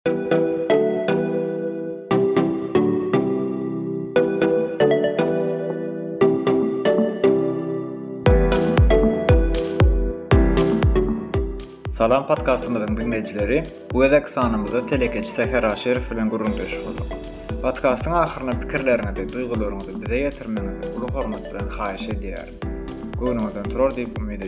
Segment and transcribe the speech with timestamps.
[0.00, 0.06] Salam
[12.28, 17.06] podkastymyzyň dinleýijileri, bu edek sanymyzda telekeç Sefer Aşerif bilen gurulmuş bolduk.
[17.62, 22.48] Podkastyň ahyryna pikirlerini we duýgularyňyzy bize ýetirmeňizi uly hormat bilen haýyş edýär.
[23.24, 24.46] Gönüňizden turar diýip umyt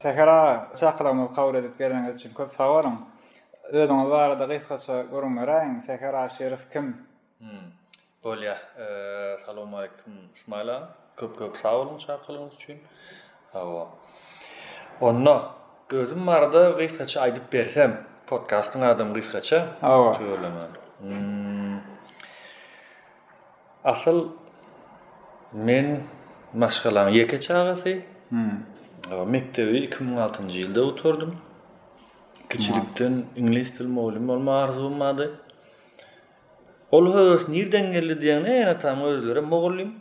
[0.00, 2.98] Tehera çaqlamy qawr edip bereniz üçin köp sag bolun.
[3.78, 6.96] Özüň barada gysgaça gorun meräň, Tehera şerif kim?
[7.38, 7.48] Hmm.
[8.24, 8.84] Bolya, ee,
[9.46, 10.78] salam aleykum Ismaila.
[11.16, 12.78] Köp-köp sag bolun çaqlamy üçin.
[13.54, 13.86] Awa.
[15.06, 15.36] Onda
[15.90, 17.92] özüm barada gysgaça aýdyp bersem,
[18.30, 19.66] podkastyň adym gysgaça.
[19.82, 20.12] Awa.
[20.18, 20.68] Töwlemän.
[21.02, 21.60] Hmm.
[25.52, 25.86] men
[26.54, 27.94] maşgalam yekeçagasy.
[28.30, 28.69] Hmm.
[29.08, 31.30] mektebi 2006-njy ýylda utardym.
[32.50, 35.28] Kiçilikden ingilis dil möhüm bolma arzuwmady.
[36.98, 38.98] Ol höwes nirden geldi diýen näme ýa tam
[39.48, 39.92] mogullym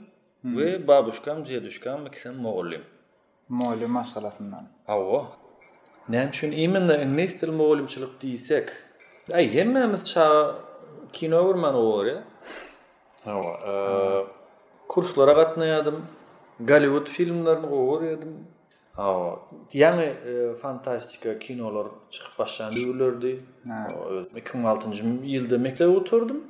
[0.56, 0.88] we hmm.
[0.88, 2.82] babuşkam, jeduşkam, ikisi mogullym.
[3.50, 4.68] Mogullym masalasyndan.
[4.88, 5.22] Awa.
[6.10, 8.68] Näme üçin именно ingilis dil mogullymçylyk diýsek?
[9.34, 10.26] Ay hemmemiz ça
[11.14, 12.18] kino görmän ogary.
[13.26, 13.52] Awa.
[13.74, 13.76] E,
[14.88, 16.00] Kurslara gatnaýadym.
[16.60, 18.02] Gollywood filmlerini gowur
[19.74, 23.40] Yani e, fantastika kinolar çıkıp başlayan düğürlerdi.
[24.36, 24.88] 2006.
[25.24, 26.44] yılda mekle oturdum.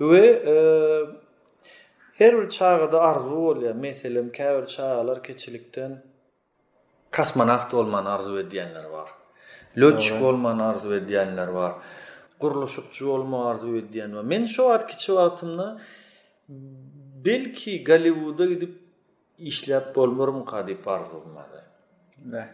[0.00, 0.54] Ve e,
[2.12, 3.74] her bir çağa da arzu oluyor.
[3.74, 6.02] Mesela kevr çağalar keçilikten
[7.10, 9.08] kasman hafta arzu ediyenler var.
[9.76, 11.72] Lötçik olmanı arzu ediyenler var.
[12.38, 14.22] kuruluşukçu olma arzu ediyenler var.
[14.24, 15.78] Men şu atki çivatımda
[17.24, 18.81] belki Galivu'da gidip
[19.42, 21.62] işlep bolmur mu kadi parzulmadı.
[22.30, 22.48] Ne?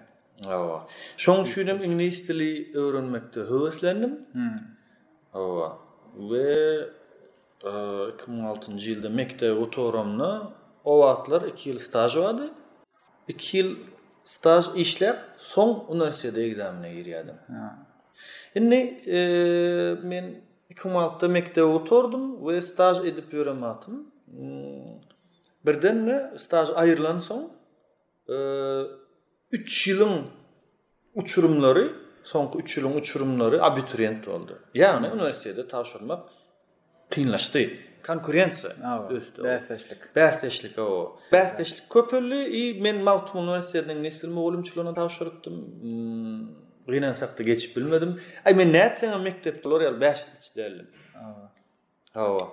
[0.55, 0.81] Ava.
[1.23, 2.49] Şoň şüýdem ingliz dili
[2.83, 4.13] öwrenmekde höweslendim.
[4.33, 4.57] Hmm.
[5.41, 5.69] Ava.
[6.31, 6.51] We
[8.25, 10.33] 2006-njy ýylda mekde otoramny
[10.85, 12.47] o wagtlar 2 ýyl staj wady.
[13.29, 13.71] 2 ýyl
[14.35, 15.19] staj işlep,
[15.53, 17.39] soň uniwersitete egzamina girýärdim.
[17.53, 17.65] Ha.
[18.59, 19.19] Indi e,
[20.11, 20.27] men
[20.73, 23.97] 2006-da mekde otordum we staj edip ýörämätim.
[24.31, 25.03] Hmm.
[25.69, 27.51] birden ne staj ayrılan son
[29.51, 30.21] 3 e, yılın
[31.15, 31.93] uçurumları
[32.25, 34.59] son 3 yılın uçurumları abiturient oldu.
[34.75, 36.29] Yani üniversitede tavşurmak
[37.11, 37.71] kıyınlaştı.
[38.07, 39.09] Konkurensiya.
[39.09, 39.43] Östü.
[39.45, 39.99] Bästeşlik.
[40.17, 41.19] Bästeşlik o.
[41.33, 45.55] Bästeşlik köpüllü i men Maltum Üniversitesinden nesil moğulum çılığına tavşırıktım.
[45.81, 48.21] Hmm, gynan sakta geçip bilmedim.
[48.45, 50.91] Ay men nətsen o mektep lorial bästeşlik derlim.
[51.23, 51.53] Ava.
[52.27, 52.49] Ava.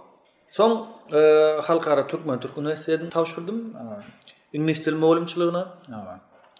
[0.51, 1.19] Son e,
[1.63, 3.73] halkara Türkmen Türk Üniversitesi'ni tapşırdım.
[4.53, 5.63] İngiliz e, dil mövlimçiliğine.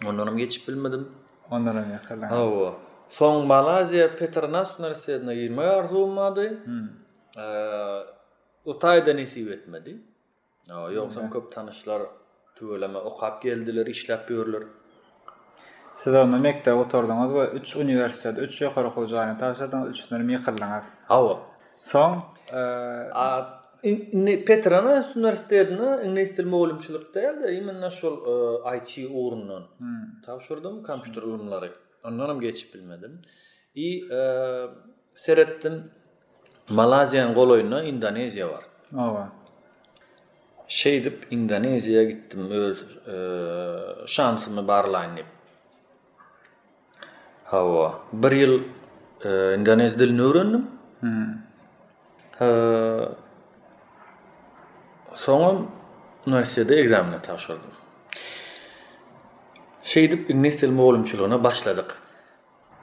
[0.08, 1.08] Ondan onu geçip bilmedim.
[1.50, 2.28] Ondan onu yakaladım.
[2.28, 2.72] Hava.
[3.10, 6.58] Son Malazya Petronas Üniversitesi'ne girme arzu olmadı.
[6.64, 7.42] Hmm.
[7.42, 8.16] E,
[8.64, 9.96] Utay denisi vetmedi.
[10.94, 12.02] Yoksa köp tanışlar
[12.54, 14.62] tüvöleme okap geldiler, işlep yorlar.
[15.94, 23.55] Siz o mekte oturdunuz ve üç üniversitede, üç yukarı kulcayana taşırdınız, üç üniversitede, üç üç
[24.12, 28.34] Ne Petrana üniversitetine ingliz dil mogulumçylykda ýa-da iňen şol e,
[28.78, 28.90] IT
[29.24, 30.04] ornundan hmm.
[30.26, 31.68] tapşyrdym kompýuter ornlary.
[31.68, 32.02] Hmm.
[32.10, 33.22] Ondan hem geçip bilmedim.
[33.74, 33.88] I
[34.20, 34.22] e,
[35.26, 35.76] seretdim
[36.78, 38.64] Malaziýanyň gol oýuna Indoneziýa bar.
[39.06, 39.22] Awa.
[40.78, 42.84] Şeý dip Indoneziýa gitdim öz e,
[44.16, 45.26] şansymy barlanyp.
[47.54, 47.88] Hawa.
[48.12, 48.54] Bir ýyl
[49.62, 50.64] Indonez dilini öwrendim.
[51.00, 51.28] Hmm.
[55.16, 55.62] Sonra
[56.26, 57.66] üniversitede egzamini tapşırdım.
[59.82, 61.98] Şey dip ingilis dilim başladık.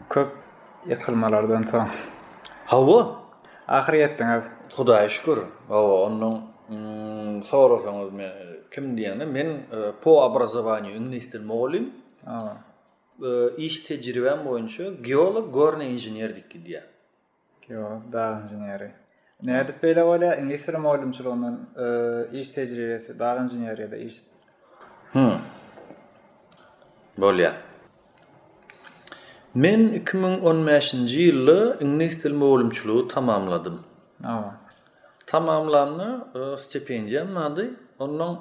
[0.10, 0.30] Köp
[0.88, 1.90] yıkılmalardan tam.
[2.66, 3.12] Hawa.
[3.68, 5.12] Ahir yettin az.
[5.12, 5.40] şükür.
[5.68, 6.36] Hawa onuň
[7.50, 8.32] sonra soňuz men
[8.74, 9.48] kim diýeni men
[10.02, 11.86] po obrazowaniýa ingilis dilim bölüm.
[12.26, 12.54] Hawa.
[13.28, 16.84] E, iş tecrübem boyunca geolog, görne injenerdik diye.
[17.68, 18.92] Geolog, dağ injeneri.
[19.44, 21.56] Näde pele wala ingilis dilini öwrenmişligiňden
[22.42, 24.16] iş tejribesi, daga inzinerde iş.
[25.14, 25.20] Hı.
[25.20, 25.38] Hmm.
[27.18, 27.54] Bolya.
[29.56, 33.78] Men 2015-nji ýyly ingilis dilini öwrenmişligi tamamladym.
[34.24, 34.52] Awa.
[35.28, 36.10] Tamamlanyny
[36.40, 37.68] e, stipendiýam mady,
[38.00, 38.34] onuň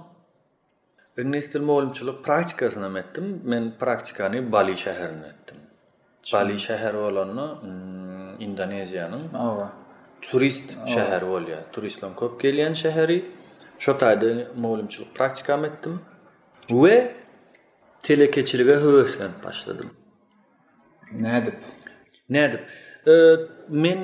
[1.19, 3.27] ingilis dilini öwrenmişligi praktikasyna metdim.
[3.45, 5.59] Men praktikany Bali şäherinde etdim.
[6.33, 9.82] Bali şäheri bolan mm, Indonezianyň awa
[10.29, 10.89] turist oh.
[10.95, 11.61] şehir bolýa.
[11.73, 13.19] Turistler köp gelýän şehri.
[13.85, 14.29] Şo taýda
[14.63, 15.95] maglumçylyk praktika etdim.
[16.83, 16.95] Ve
[18.07, 19.91] telekeçiligä höwesen başladym.
[21.25, 21.59] Nädip?
[22.31, 22.63] Nädip?
[23.07, 23.13] E,
[23.83, 23.99] men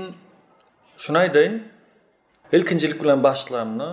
[1.03, 1.55] şuna aýdaýyn,
[2.57, 3.91] ilkinçilik bilen başlaýmyna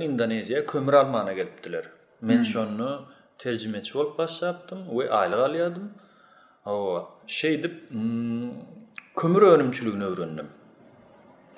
[0.00, 1.84] e, Indoneziýa kömür almana gelipdiler.
[2.20, 2.44] Men hmm.
[2.44, 2.90] şonu
[3.38, 5.86] terjimeçi bolup başlapdym we aýlyk alýardym.
[7.26, 8.50] Şey dip, mm,
[9.18, 10.46] kömür önümçülügini öwrendim.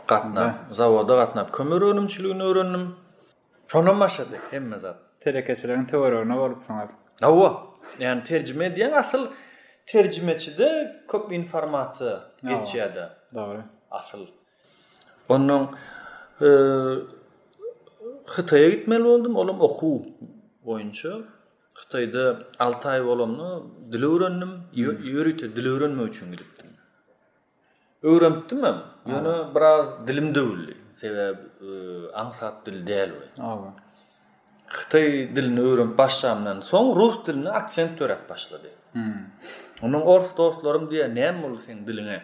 [0.08, 2.94] gatnap, zavoda gatnap kömür önümçülüğünü öğrendim.
[3.68, 4.96] Çonun başladı hemme zat.
[5.20, 6.88] Terekeçilerin teorona varıp sanar.
[7.26, 7.62] Ova.
[7.98, 9.26] Yani tercüme diyen asıl
[9.86, 13.14] tercümeçi de köp informasiya geçiyada.
[13.34, 13.62] Doğru.
[13.90, 14.26] Asıl.
[15.28, 15.68] Onun
[16.42, 16.46] e,
[18.26, 20.02] Hıtay'a gitmeli boldum, Oğlum oku
[20.64, 21.10] boyunca.
[21.74, 24.50] Hıtay'da 6 ay olumlu dil öğrendim.
[24.50, 24.98] Hmm.
[24.98, 26.02] dil dili öğrenme
[28.10, 28.76] öwrenipdim hem.
[29.06, 30.74] Ýöne biraz dilim döwüldi.
[31.00, 31.68] Sebäp e,
[32.22, 33.26] aňsat dil däl we.
[33.42, 33.68] Aga.
[34.78, 38.70] Xitai dilini öwrenip başlamdan soň rus dilini aksent törep başlady.
[38.92, 39.20] Hmm.
[39.82, 42.22] Onuň ors dostlarym diýe näme bolýar sen diline?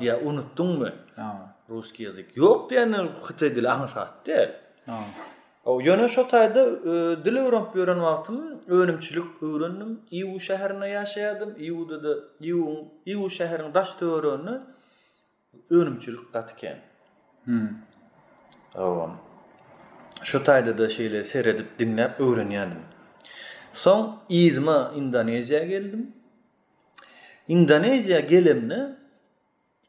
[0.00, 0.88] Ya unutdun mu?
[1.16, 1.52] Aga.
[1.70, 2.94] Rus ýazyk ýok diýen
[3.28, 4.50] Xitai dili aňsat däl.
[4.86, 5.28] Awa.
[5.64, 6.92] O ýöne şo taýda e,
[7.24, 8.36] dil öwrenip ýören wagtym
[8.74, 9.90] öwrenimçilik öwrendim.
[10.20, 11.50] Iwu şäherine ýaşaýardym.
[11.68, 12.12] Iwu dedi,
[12.50, 12.66] Iwu
[13.12, 14.54] Iwu şäheriniň daş töwereni
[15.70, 16.78] önümçülük gatken.
[17.44, 17.68] Hmm.
[18.74, 19.16] Awam.
[20.22, 22.84] Şu taýda da şeýle seredip dinläp öwrenýändim.
[23.74, 26.14] Soň Indoneziýa geldim.
[27.48, 28.82] Indoneziýa gelemni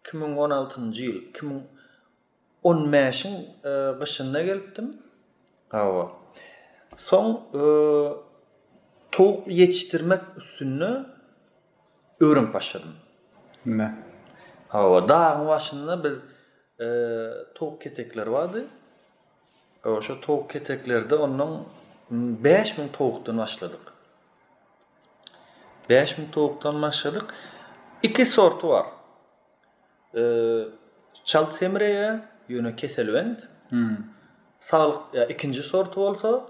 [0.03, 1.19] 2016-njy ýyl,
[2.63, 3.35] 2015-nj
[3.99, 4.89] gysynda e, gelipdim.
[5.71, 6.05] Awa.
[7.09, 7.61] Soň e,
[9.11, 11.05] tok yetiştirmek üstünü
[12.19, 12.93] öwrenip başladym.
[14.71, 16.17] Hawa dağ başında bir
[16.85, 16.89] e,
[17.55, 18.65] tok ketekler vardı.
[19.85, 21.67] O şu tok keteklerde onun
[22.11, 23.79] 5000 tokdan başladık.
[25.89, 27.33] 5000 tokdan başladık.
[28.03, 28.85] İki sortu var.
[30.15, 30.21] E,
[31.23, 32.19] çal temreye
[32.49, 33.39] yönü keselvent.
[33.69, 33.97] Hmm.
[34.61, 36.45] Sağlık ya ikinci sortu olsa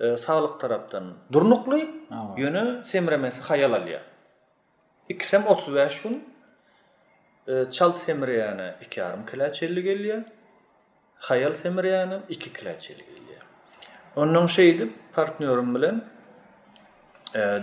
[0.00, 1.78] e, sağlık taraftan durnuklu
[2.36, 4.00] yönü semremesi hayal alıyor.
[5.08, 6.31] İkisem 35 gün
[7.48, 10.22] E, çal temri 2 iki yarım kilaç geliyor.
[11.18, 13.40] Hayal temri 2 iki kilaç elli geliyor.
[14.16, 16.02] Ondan şeydi partnerim bilen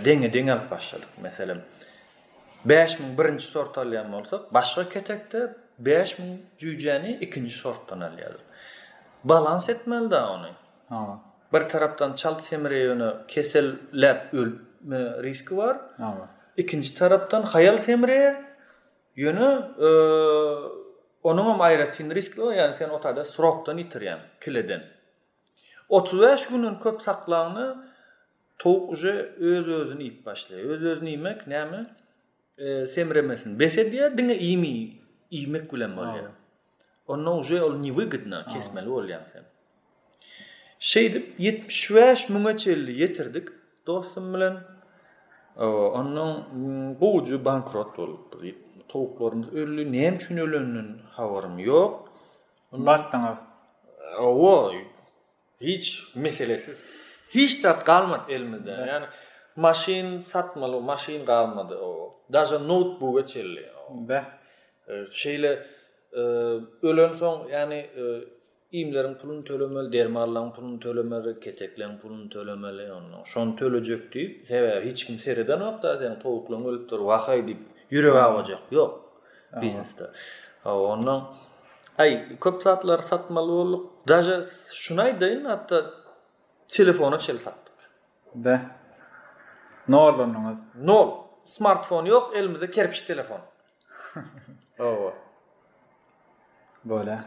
[0.04, 1.08] dengi dengi alıp başladık.
[1.22, 1.56] Mesela
[2.64, 6.16] beş birinci sort alayam olsak başka ketekte beş
[6.58, 8.40] cüceni ikinci sorttan alayalım.
[9.24, 10.50] Balans etmeli da onu.
[11.54, 14.58] Bir taraftan çal temri yönü kesel lep ül
[15.22, 15.76] riski var.
[16.56, 18.36] Ikinci taraftan hayal temri
[19.16, 19.88] Yönü e,
[21.22, 24.82] onunum ayrı tin riskli yani sen otada suroktan itir yani kilidin.
[25.88, 27.88] 35 günün köp saklağını
[28.58, 29.04] tok öz
[29.68, 30.64] özünü ip başlayı.
[30.64, 31.70] Öz özünü imek ne
[32.88, 33.58] Semremesin.
[33.60, 34.92] Bese diye dine imi
[35.30, 36.22] imek gülem ol ya.
[37.08, 39.26] Onunla uca ol nivigidna kesmeli ol ya.
[40.78, 43.48] Şeydip 75 münge çelili getirdik
[43.86, 44.56] dostum bilen.
[45.56, 48.42] Onunla mm, bu ucu bankrot olup
[48.92, 52.08] tovuklarımız ölü, nem üçün ölünün havarım yok.
[52.72, 53.38] Unlattınız.
[54.20, 54.72] Ovo,
[55.60, 56.78] hiç meselesiz.
[57.30, 58.74] Hiç zat galmat elimizde.
[58.78, 58.88] Evet.
[58.88, 59.06] Yani
[59.56, 62.14] maşin satmaly, maşin kalmadı o.
[62.32, 63.68] Daha notebook geçerli.
[64.08, 64.24] Be.
[64.88, 65.62] Şeýle
[66.82, 68.02] ölen son yani e,
[68.92, 72.88] pulun pulunu tölemeli, dermarların pulunu tölemeli, keteklerin pulunu tölemeli,
[73.24, 77.60] şon tölecek deyip, sebebi hiç kim redan yok yani, sen tovuklan ölüp dur, wahay deyip,
[77.90, 79.12] yüreğe awajak yok
[79.62, 80.04] biznesde.
[80.64, 81.34] Ha onu
[81.98, 84.08] ay köp satlar satmalı bolduk.
[84.08, 84.42] Daja
[84.74, 85.84] şunay deyin hatta
[86.68, 87.74] telefonu çel sattık.
[88.34, 88.60] Be.
[89.88, 90.58] Nolunuz?
[90.74, 91.14] Nol.
[91.44, 93.40] Smartfon yok elimizde kerpiç telefon.
[94.80, 95.14] Oo.
[96.84, 97.18] Böyle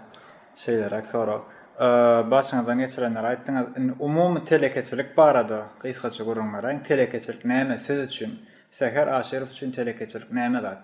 [0.56, 1.42] şeyler aksara.
[1.80, 1.86] Eee
[2.32, 3.66] başına da geçirenler aittiniz.
[4.00, 5.66] Umumi telekeçilik barada.
[5.80, 8.44] Kıskaçı görünmeyen telekeçilik neyme siz için?
[8.78, 10.78] Seher Aşerif üçin telekeçilik näme zat?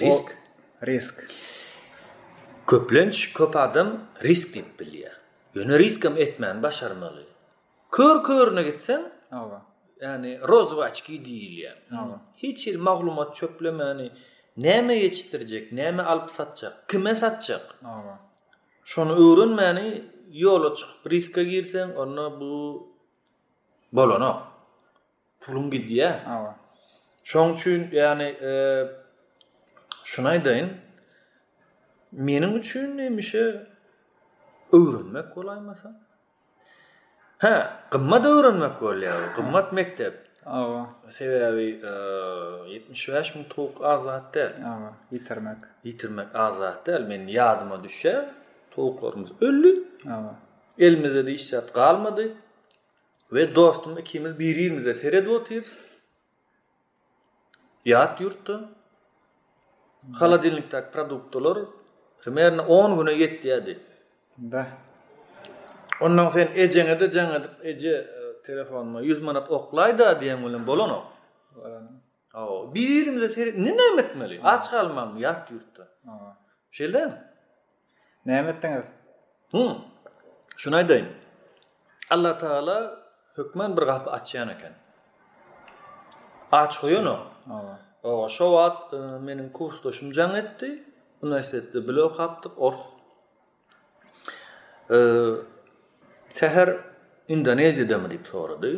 [0.00, 0.36] Risk.
[0.86, 1.32] risk.
[2.66, 3.90] Köplenç köp adam
[4.24, 5.10] risk dip bilýä.
[5.54, 7.22] Ýöne riskem etmän başarmaly.
[7.92, 9.58] Kör körüne gitsen, Ağa.
[10.00, 12.12] Yani rozva açki değil yani.
[12.36, 14.10] Hiç il maglumat çöpleme yani
[14.56, 17.66] neme yetiştirecek, neme alıp satacak, kime satacak.
[17.84, 18.18] Ağa.
[18.84, 22.88] Şunu öğrenme yani yola çıkıp riske girsen ona bu
[23.92, 24.49] bolonok.
[25.50, 26.08] pulun gidiye.
[26.26, 26.54] Ava.
[27.24, 28.50] Şoň üçin ýani e,
[30.08, 30.70] şuna aýdaýyn.
[32.26, 33.42] Meniň üçin nämişe
[34.78, 35.60] öwrenmek bolaý
[37.38, 37.54] Ha,
[37.92, 40.14] gymmat öwrenmek bolýar, gymmat mektep.
[40.46, 40.86] Ava.
[41.10, 41.68] Sebäbi
[42.70, 44.42] e, 75 mil tok azatda.
[44.70, 45.60] Ava, ýitirmek.
[45.84, 47.76] Ýitirmek azatda men ýadyma
[50.78, 52.34] Elimizde de kalmadı.
[53.32, 55.64] Ve dostum ikimiz birimize feret otir.
[57.84, 58.58] Yat yurtta.
[60.00, 60.12] Hmm.
[60.12, 61.66] Haladilnikta produktolor.
[62.20, 63.78] Semerne 10 güne yetti yadi.
[64.38, 64.66] Da.
[66.00, 70.90] Ondan sen ejeňe de jaňa eje e, telefonma 100 manat oklaýda diýen bolan bolan.
[72.32, 72.42] Ha,
[72.74, 74.40] birimize feret näme etmeli?
[74.44, 75.88] Aç galmam yat yurtta.
[76.06, 76.36] Ha.
[76.70, 77.10] Şeldem.
[78.26, 78.84] Näme etdiňiz?
[79.50, 79.72] Hmm.
[80.56, 81.06] Şunaýdaýyn.
[82.10, 82.99] Allah Taala
[83.38, 84.72] hükmen bir gapy açýan eken.
[86.52, 87.16] Aç goýunu.
[87.48, 87.78] Ha.
[88.10, 88.96] Oga şo wagt e,
[89.26, 90.68] meniň kursdaşym jaň etdi.
[91.22, 92.74] Universitetde bilew gapdy, or.
[92.74, 92.80] Eee
[96.38, 96.70] Seher
[97.28, 98.74] Indoneziýada mı sorady.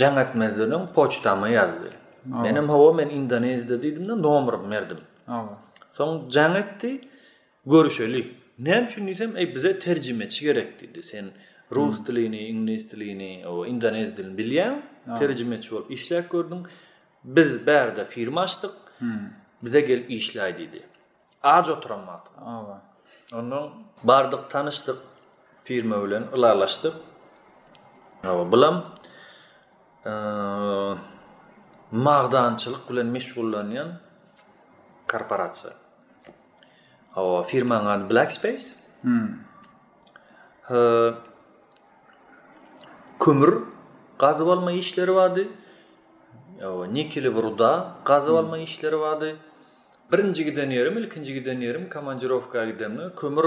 [0.00, 1.90] Jaň etmezdiň poçtamy ýazdy.
[2.44, 5.00] Menim hawa men Indoneziýada diýdim, nomer berdim.
[5.26, 5.38] Ha.
[5.96, 6.54] Soň jaň
[7.72, 8.22] görüşeli.
[8.66, 9.72] Näme üçin diýsem, bize
[10.46, 10.72] gerek
[11.10, 11.26] Sen
[11.74, 12.04] Rus hmm.
[12.06, 14.74] dilini, ingles dilini, o indones dilini bilýän,
[15.18, 16.62] terjimeçi bolup işläp gördüm.
[17.24, 18.70] Biz bärde firma açdyk.
[18.98, 19.20] Hmm.
[19.62, 20.82] Bize gel işläýdi diýdi.
[21.42, 22.82] Aç oturam Awa.
[23.34, 23.72] Onu
[24.04, 24.96] bardyk tanyşdyk
[25.64, 26.92] firma bilen, ulalaşdyk.
[28.24, 28.76] Awa bilen.
[30.06, 30.98] Eee,
[32.04, 33.88] magdançylyk bilen meşgullanýan
[35.12, 35.72] korporasiýa.
[37.16, 38.64] Awa firmanyň Black Space.
[39.02, 39.28] Hmm.
[40.70, 40.76] E,
[43.24, 43.54] kömür
[44.18, 45.48] gazyp alma işleri vardı.
[46.60, 48.62] Yo, nikeli ruda gazyp alma hmm.
[48.62, 49.36] işleri vardı.
[50.12, 53.46] Birinci giden yerim, ikinci giden yerim komandirovka gidem, kömür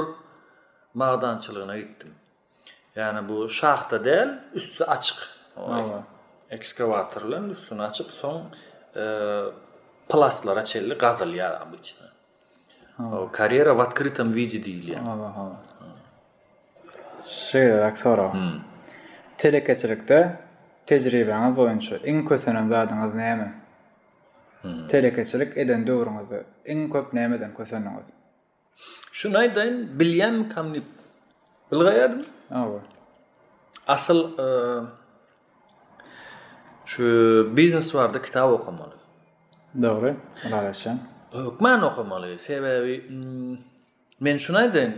[0.94, 2.14] mağdançılığına gittim.
[2.96, 5.18] Yani bu şahta del üstü açık.
[6.50, 8.42] Ekskavatorla üstünü açıp son
[8.96, 9.44] eee
[10.10, 12.06] plastlara çelli gazyl ya bu işte.
[13.00, 15.00] O kariyera vatkrytym wizi değil ya.
[15.00, 15.22] Yani.
[17.28, 18.34] Şeýle aksara.
[18.34, 18.40] Hmm.
[19.38, 20.38] telekeçilikde
[20.92, 23.48] tecrübeňiz boýunça iň köpünem zadyňyz näme?
[24.62, 24.88] Hmm.
[24.88, 26.40] Telekeçilik eden döwrüňizde
[26.72, 28.08] iň köp nämeden köpüňiz?
[29.20, 30.82] Şunaý däň bilýän kimni
[31.72, 32.26] bilýärdim?
[32.52, 32.80] Awa.
[33.88, 34.48] Asl e,
[36.86, 37.04] şu
[37.58, 38.98] biznes wardy kitap okamaly.
[39.82, 40.14] Dogry,
[40.50, 41.00] galaşan.
[41.34, 43.56] Okman okamaly, sebäbi hmm,
[44.20, 44.92] men şunaý däň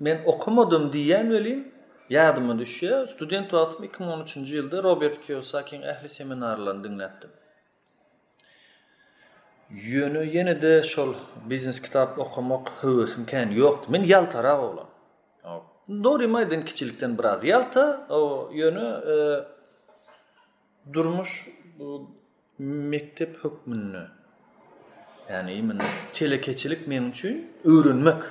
[0.00, 1.69] men okamadym diýen welin
[2.10, 7.30] Ýadyma düşüyor student wagtym 2013-nji ýylda Robert Kiyosaki ähli seminarlar dinlätdim.
[9.70, 11.12] Ýöne ýene de şol
[11.50, 13.86] biznes kitap okumak höwesim kän ýokdy.
[13.94, 14.88] Men ýaltara bolam.
[15.42, 15.68] Hop.
[16.06, 17.26] Dory maýdan kiçilikden bir
[18.08, 19.14] o yönü e,
[20.92, 21.30] durmuş
[21.78, 22.10] bu
[22.92, 24.02] mektep hökmünü.
[25.28, 25.78] Ýani men
[26.12, 28.22] telekeçilik men üçin öwrenmek.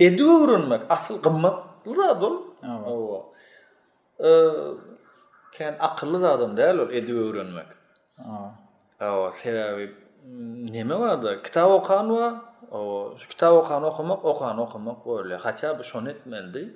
[0.00, 2.34] Edi öwrenmek asl gymmat Buradol.
[2.66, 3.20] Owa.
[4.28, 4.30] E
[5.52, 7.66] ken aqyllı adam däl ol edip öwrenmek.
[8.16, 8.54] Ha.
[9.00, 11.42] Owa, sebäbi mm, näme wada?
[11.42, 12.42] Kitap okanwa?
[12.70, 15.36] Owa, şu kitap okan okumak, okan okumak bolýar.
[15.40, 16.74] Haça bu şon etmeldi.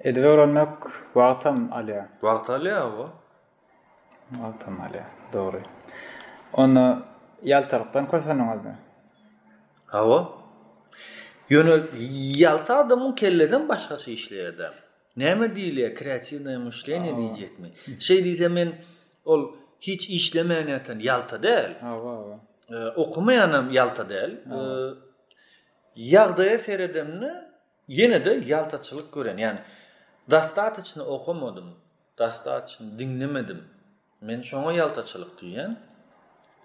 [0.00, 0.68] Edip öwrenmek
[1.14, 2.04] wagtam alýa.
[2.26, 3.06] Wagt alýa owa.
[4.42, 5.04] Wagt alýa.
[5.32, 5.62] Dogry.
[6.52, 6.86] Onu
[7.44, 8.78] ýal tarapdan köçenmeňiz.
[10.00, 10.18] Owa,
[11.50, 11.88] Yönü
[12.36, 14.70] yalta adamın kelleden başkası işleyerdi.
[15.16, 17.70] Neme diyle kreatifne müşle ne diyecek mi?
[17.98, 18.72] Şey diyse men
[19.24, 21.68] ol hiç işlemeyen yatan yalta değil.
[21.82, 22.40] Ava ava.
[22.70, 24.36] Ee, okumayanım yalta değil.
[24.50, 24.94] Ee,
[25.96, 27.30] Yağdaya seyredemini
[27.88, 29.36] yine de yaltaçılık gören.
[29.36, 29.58] Yani
[30.30, 31.74] dastatçını okumadım.
[32.18, 33.62] Dastatçını dinlemedim.
[34.20, 35.76] Men şoňa yaltaçylyk diýen.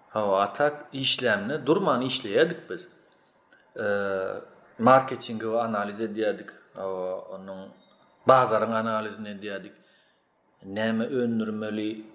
[0.09, 2.87] Ha, atak işlemini durman işleýärdik biz.
[3.79, 3.83] Ee,
[4.79, 6.49] marketingi we analiz edýärdik.
[6.75, 7.59] Onuň
[8.27, 9.71] bazaryň analizini edýärdik.
[10.65, 12.05] Näme öndürmeli,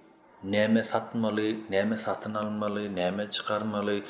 [0.42, 4.02] näme satmaly, näme satyn almaly, näme çykarmaly.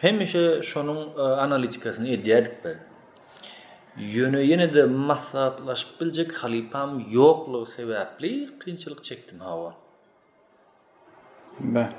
[0.00, 2.78] Hemişe şonuň e, analitikasyny edýärdik.
[3.96, 9.74] Yöne yine de masatlaş bilcek halipam yoklu sebepli kinçilik çektim hava.
[11.60, 11.92] Be.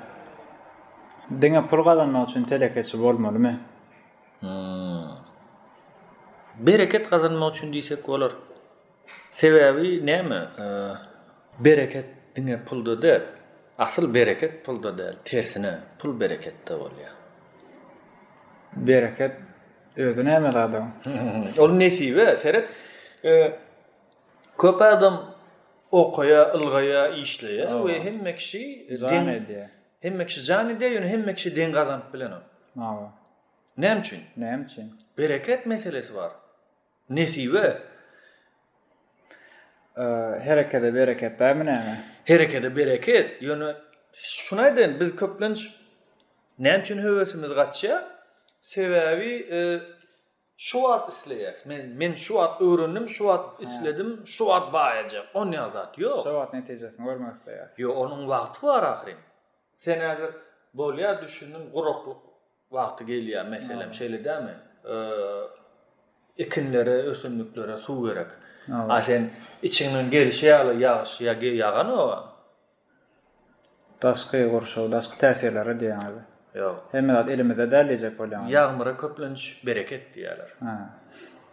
[1.30, 3.60] Dengapurgadan nalçun telekeçib olmalı mi?
[4.40, 5.31] Hmm.
[6.58, 8.32] bereket kazanma üçin diýsek bolar.
[9.32, 10.40] Sebäbi näme?
[11.58, 12.06] Bereket
[12.36, 13.22] diňe pulda de,
[13.78, 17.12] asyl bereket pulda de, tersine pul berekette bolýar.
[18.76, 19.36] Bereket
[19.96, 20.90] özü näme adam?
[21.58, 22.68] Ol nesibe, seret.
[24.58, 25.34] Köp adam
[25.90, 29.68] okuya, ilgaya, işleye ve himmekşi kişi zan ediyor.
[30.00, 30.90] Hemme kişi zan ediyor,
[32.12, 32.38] bilen o.
[32.80, 33.08] Ağabey.
[33.76, 34.18] Nem için?
[34.36, 34.94] Nem için?
[35.18, 36.32] Bereket meselesi var.
[37.10, 37.82] nesiwe
[40.44, 43.76] herekede bereket bämine herekede bereket ýöne
[44.12, 45.58] şuna biz köplenç
[46.60, 47.92] näme üçin höwesimiz gatşy
[48.74, 49.58] sebäbi e,
[50.56, 55.52] şu wat isleýär men men şu wat öwrendim şu wat isledim şu wat baýajak on
[55.52, 59.18] ýazat ýok şu wat netijesini görmek isleýär ýok onuň wagty bar ahirin
[59.78, 60.30] sen häzir
[60.74, 62.20] bolýa düşündin guruqluk
[62.70, 64.54] wagty gelýär meselem şeýle däme
[66.38, 68.26] ekinlere, ösünlüklere su gerek.
[68.88, 69.30] A sen
[69.62, 72.24] içinin gelişi yağlı yağış ya ge yağan o.
[74.02, 76.20] Daşkı gorşo, daşkı täsirleri diýen abi.
[76.58, 76.88] Yok.
[76.92, 78.32] Hem de elimi de dälleyecek bolýar.
[78.32, 78.50] Yani.
[78.52, 78.96] Yağmura
[79.66, 80.48] bereket diýerler.
[80.60, 80.90] Ha.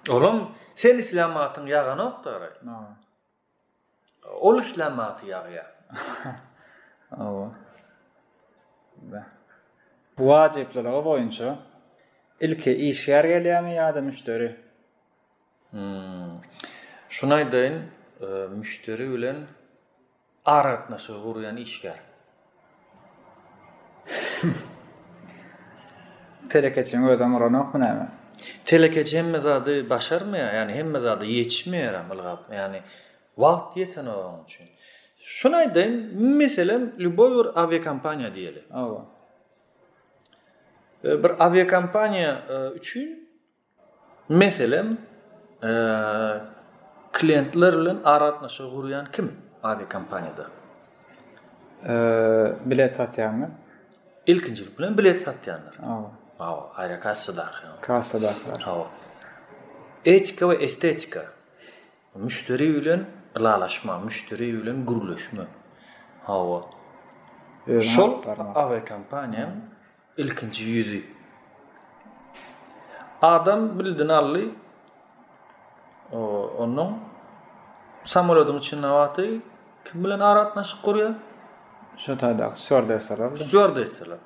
[0.10, 2.52] Oğlum, sen İslamatyň yağan okdary.
[2.66, 2.98] Ha.
[4.40, 5.66] Ol İslamaty yağýa.
[7.12, 7.52] Awa.
[8.98, 9.24] Ba.
[10.18, 11.56] Bu wajiplere boýunça
[12.40, 14.69] ilki iş ýer gelýärmi ýa-da müşteri?
[15.72, 16.42] Hmm.
[17.10, 17.82] Şunay dayın,
[18.22, 18.26] e,
[18.58, 19.36] müşteri ülen
[20.46, 21.98] aratnaşı guruyan işgər.
[26.50, 28.06] Telekeçin o zaman ronok mu nəmə?
[29.28, 32.54] mezadı başarmıya, yani hem mezadı yeçmiyer amılgab.
[32.54, 32.82] Yani
[33.38, 34.68] vaqt yeten o onun için.
[35.20, 38.36] Şunay dayın, mesela, lüboy bir aviyakampanya e,
[41.04, 43.30] Bir aviyakampanya e, üçin
[44.30, 44.86] mesela,
[45.62, 46.40] э
[47.12, 49.30] клиентлер bilen kim
[49.64, 50.48] аве компанияда
[51.84, 53.50] э билет satýanlar
[54.28, 57.46] ilkinji bilen bilet satýanlar hao hao aýa kassa da
[57.86, 58.34] gäwassa da
[58.68, 58.88] hao
[60.06, 61.22] etika we estetika
[62.16, 65.46] müşderi bilen laýlaşma müşderi bilen gürleşme
[66.24, 66.70] hao
[67.96, 68.12] şol
[68.64, 69.56] аве компанияны
[70.18, 71.04] ilkinji
[73.22, 74.48] adam bildin aldy
[76.14, 76.98] O onun
[78.06, 79.36] samolyotum üçin nawaty
[79.86, 81.14] kim bilen aratnaşy gurýar?
[82.04, 83.30] şo taýda stewardessalar.
[83.36, 84.18] Stewardessalar.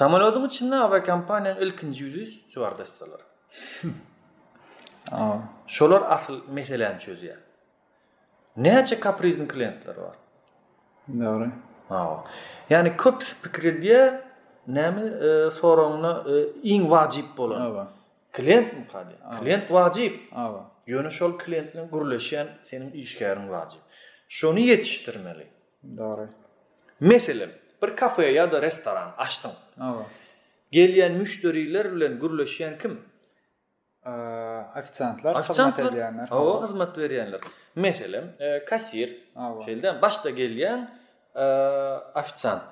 [0.00, 3.20] Samolyotum üçin nawa kompaniýa ilkinji ýüzü stewardessalar.
[5.12, 5.32] Aa,
[5.66, 7.38] şolar afl meselen çözýär.
[8.56, 10.16] Näçe kaprizin klientler bar?
[11.08, 11.50] Dobry.
[11.90, 12.14] Aa.
[12.70, 14.00] Ýani köp pikirde
[14.68, 17.60] nämi e, soragyny e, iň wajyp bolan.
[17.70, 17.88] Aba.
[18.32, 19.14] Klient mi kady?
[19.40, 20.14] Klient wajyp.
[20.34, 20.69] Aba.
[20.92, 23.80] Yönü şol klientle gurleşen senin işgärin wajyp.
[24.28, 25.46] Şonu yetiştirmeli.
[25.98, 26.26] Dary.
[27.10, 27.50] Meselem,
[27.82, 29.52] bir kafe ýa da restoran açtın.
[29.84, 29.90] Ha.
[30.76, 32.92] Gelýän müşderiler bilen gurleşen kim?
[32.92, 34.10] Uh,
[34.80, 36.26] Afisantlar, hizmet edýänler.
[36.38, 37.40] Awa, hizmet berýänler.
[37.84, 39.10] Meselem, e, kasir,
[39.66, 40.80] şeýlden başda gelýän
[41.34, 41.44] e,
[42.22, 42.62] afisant.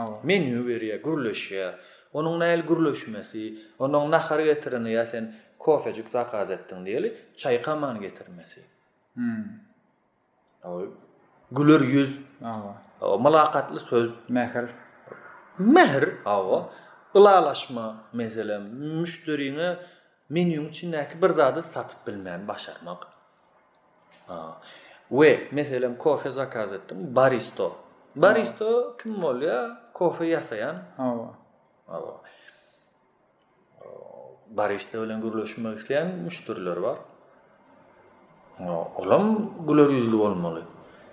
[0.00, 0.16] Awa.
[0.28, 1.72] Menü berýär, gurleşýär.
[2.18, 3.44] Onuň näil gurleşmesi,
[3.84, 5.24] onuň nahar getirini ýa sen
[5.62, 8.62] kofecik zakaz ettin diyeli, çay kaman getirmesi.
[9.14, 9.44] Hmm.
[11.52, 12.18] gülür yüz.
[12.44, 12.74] Ava.
[13.00, 14.10] O, malakatlı söz.
[14.28, 14.70] Mehir.
[15.58, 16.70] Mehir, ava.
[17.14, 19.76] Ilalaşma mesele, müşterini
[20.28, 23.02] menüm çinnaki bir zadı satıp bilmeyen başarmak.
[24.26, 24.60] Ha.
[25.10, 27.76] Ve mesela kofe zakaz ettim, baristo.
[28.16, 29.70] Baristo kim oluyor?
[29.92, 30.76] Kofe yasayan.
[30.98, 31.34] Ava.
[31.88, 32.20] Ava.
[34.56, 36.98] Barista bilen gürleşmek isleyen müşteriler var.
[38.96, 40.62] Olam güler yüzlü olmalı.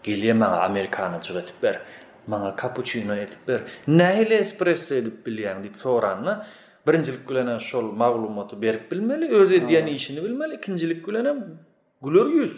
[0.03, 1.81] Geliye mana amerikanı çıgatıp ber,
[2.27, 6.45] mana cappuccino etip ber, nähile espresso edip bilýär dip soranyna
[6.87, 11.33] birinjilik gülenä şol maglumaty berip bilmeli, özü diýeni işini bilmeli, ikinjilik gülenä
[12.03, 12.53] güler yüz.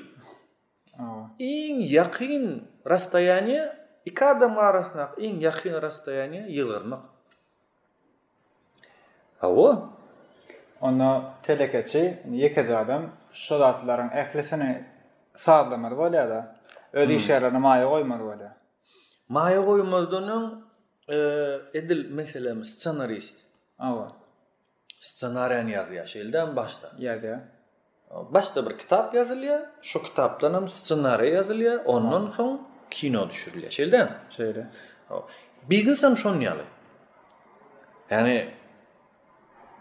[1.39, 2.46] Iň ýakyn
[2.89, 3.58] rastayany
[4.06, 7.02] iki adam arasynda iň ýakyn rastayany ýygyrmak.
[9.41, 9.67] Awo,
[10.82, 14.84] onu telekeçi, yani yeke adam şu zatların eklesini
[15.36, 16.56] sağlamar bolya da.
[16.94, 17.17] Ödi hmm.
[17.17, 18.58] işlerini maya koymar bolya.
[19.30, 20.65] Maya koymazdunun
[21.08, 21.15] e,
[21.74, 23.38] edil mesela senarist.
[23.80, 24.12] Awa.
[25.00, 26.91] Senaryan yazya şeldan başla.
[27.00, 27.44] Yada.
[28.10, 29.60] Başta bir kitap yazılıyor.
[29.82, 31.86] Şu kitaptan hem senaryo yazılıyor.
[31.86, 33.72] Ondan sonra kino düşürülüyor.
[33.72, 34.10] Şeldan.
[34.30, 34.67] Şeyle.
[35.70, 36.63] Biznes hem şonyalı.
[38.10, 38.52] Yani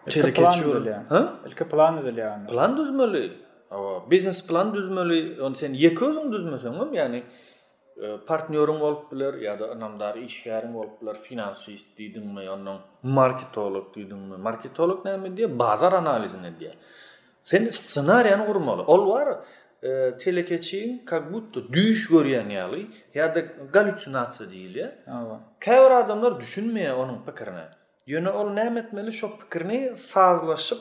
[0.08, 1.34] Telekeçüle, ha?
[1.70, 2.46] plan edeliar.
[2.48, 3.32] Plan düzmeli?
[3.70, 5.42] Awa, biznes plan düzmeli.
[5.42, 7.22] On sen ýe kölüm düzmeseň, göm, ýa-ni
[8.02, 12.78] e, partnerin bolup biler, ýa-da anamdary işgärin bolup biler, finansist diýdingmi ýanyň?
[13.02, 14.38] Marketing diýdingmi?
[14.48, 15.52] Marketing näme diýe?
[15.58, 16.72] Bazar analizine diýe.
[17.44, 18.82] Sen senariýany gurmaly.
[18.86, 19.36] Ol wara,
[19.82, 20.70] kak
[21.06, 22.82] kakbutu, düş görýän ýaly,
[23.14, 23.40] ýa-da
[23.76, 24.92] galüsinatsi diýilýär.
[25.18, 25.36] Awa.
[25.60, 27.68] Käwra adamlar düşünmeýe onuň pikirine.
[28.06, 30.78] Yöne ol näme etmeli şu pikirni fazlaşyp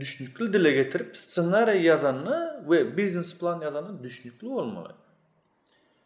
[0.00, 4.94] düşnüklü dile getirip scenary yazanı ve biznes plan yazanı düşnüklü olmalı.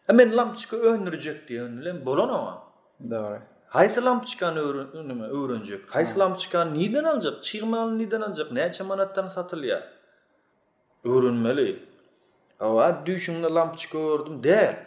[0.07, 2.63] Hemen lampçıkı öndürecek diye önlem bolan ama.
[3.11, 3.39] Doğru.
[3.71, 5.85] Haýsy lampçykany öwrenmek, öwrenjek?
[5.85, 7.43] Haýsy lampçykany niden aljak?
[7.43, 8.49] Çygmalyny niden aljak?
[8.53, 9.83] Näçe manatdan satylýar?
[11.05, 11.87] Öwrenmeli.
[12.61, 14.87] Awa düşünde lampçykany gördüm, der.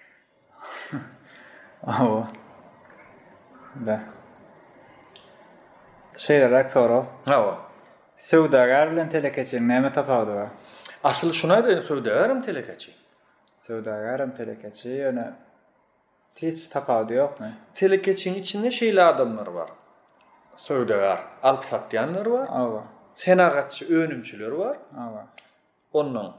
[1.86, 2.39] Awa.
[3.86, 4.00] Da.
[6.16, 6.90] Şeýle rektor.
[7.24, 7.58] Hawa.
[8.18, 11.32] Sowdagar bilen telekeçi näme tapawdy?
[11.32, 12.92] şuna da sowdagaram telekeçi.
[13.60, 15.32] Sowdagaram telekeçi ýöne
[16.36, 18.38] hiç tapawdy ýokmy?
[18.38, 19.68] içinde şeýle adamlar bar.
[20.56, 22.48] Sowdagar, alyp satýanlar bar.
[22.48, 22.82] Hawa.
[23.14, 24.76] Senagatçy önümçüler bar.
[24.96, 25.26] Hawa.
[25.92, 26.32] Onuň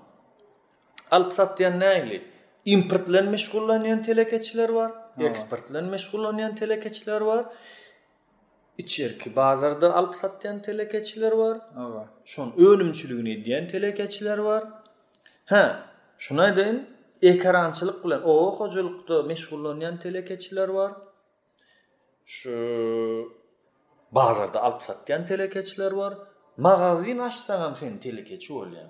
[1.11, 2.21] alyp satyan näýli?
[2.65, 4.91] Importlanmyş gullanýan telekeçiler bar.
[5.19, 7.45] eksportlan meşgul olan telekeçiler var.
[8.77, 11.57] İçerki bazarda alıp satan telekeçiler var.
[11.75, 12.05] Ha.
[12.25, 14.63] Şon önümçülüğünü diyen telekeçiler var.
[15.45, 15.83] Ha.
[16.17, 16.89] Şuna deyin
[17.21, 20.91] ekrançılık bilen o hojulukda meşgul telekeçiler var.
[22.25, 22.57] Şu
[24.11, 26.13] bazarda alıp satan telekeçiler var.
[26.57, 28.89] mağazin açsan sen telekeçi olyan.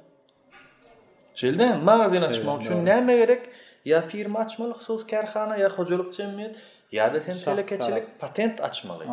[1.36, 3.42] Çeldi, mağazin açmak üçin näme gerek?
[3.44, 3.56] Evet.
[3.90, 6.60] ya firma açmalı, xüsus kərxana, ya xoculuk cəmiyyət,
[6.94, 9.08] ya da sen telekeçilik patent açmalı.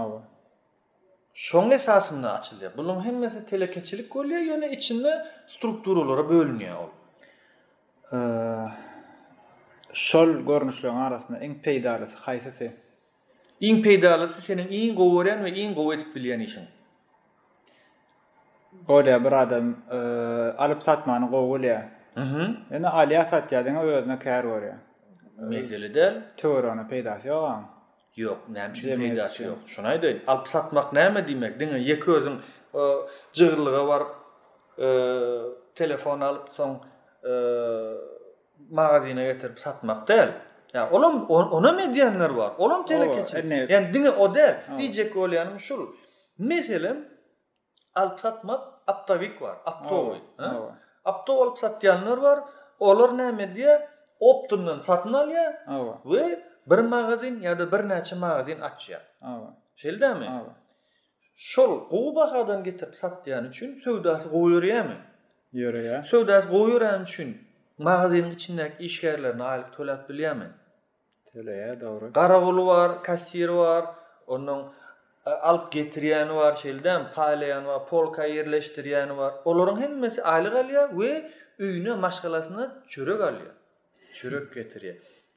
[1.34, 2.76] Şon esasında açylýar.
[2.76, 6.76] Bunun hem telekeçilik görülüyor, ýöne içinde struktur olarak bölünüyor.
[9.92, 12.76] Şol görünüşlüğün arasında en peydalısı, haysa se?
[13.60, 16.64] En peydalısı senin en govoryan ve en govoryan ve en govoryan
[18.88, 19.76] Ola bir adam
[20.58, 22.56] alıp satmanı qoğulya, Mhm.
[22.70, 24.76] Ene Aliya Satya özüne kär wara.
[25.38, 27.64] Meseli de töwrana peýdasy ýok.
[28.22, 29.58] Ýok, näme peýdasy ýok.
[29.74, 31.52] Şonaý diýip, alp satmak näme diýmek?
[31.60, 32.84] Diňe ýeke özüň e,
[33.38, 34.02] jygyrlygy bar,
[34.86, 34.88] e,
[35.80, 37.34] telefon alyp soň e,
[38.80, 40.30] magazyna getirip satmak däl.
[40.74, 42.52] Ya olam ona me diýenler bar.
[42.58, 43.44] Olam tele geçer.
[43.44, 45.94] Ýani dinga o der, diýjek bolýan şu.
[46.38, 47.06] Meselem
[47.94, 50.22] al satmak Aptavik var, aptavik.
[51.10, 52.38] apto olup satýanlar bar.
[52.88, 53.74] Olar näme diýe?
[54.30, 55.46] Optumdan satyn alýa.
[55.78, 55.94] Awa.
[56.04, 59.02] яда bir magazin ýa-da bir näçe magazin açýar.
[59.32, 59.48] Awa.
[59.82, 60.26] Şeldäme?
[60.38, 60.52] Awa.
[61.50, 64.96] Şol gowbahadan getirip satýan üçin söwdasy gowýaryýarmy?
[65.60, 66.00] Ýöreýär.
[66.12, 67.28] Söwdasy gowýaryň üçin
[67.88, 70.48] magazinin içindäki işgärlerini aýlyk tölep bilýärmi?
[71.32, 72.06] Töleýär, dogry.
[72.18, 73.84] Garawuly bar, kassir bar,
[74.34, 74.60] onuň
[75.28, 81.30] E, alıp getiriyeni var şeyden paylayan var polka yerleştiriyeni var oların hemmesi aylık alıyor ve
[81.58, 83.52] üyünü maşkalasına çürük alıyor
[84.14, 84.94] çürük getiriyor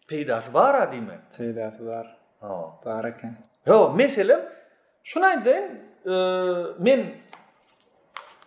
[0.08, 4.51] peydas var ha değil mi peydas var ha barakan yo mesela
[5.04, 5.63] şuna den
[6.06, 6.12] e,
[6.80, 7.04] men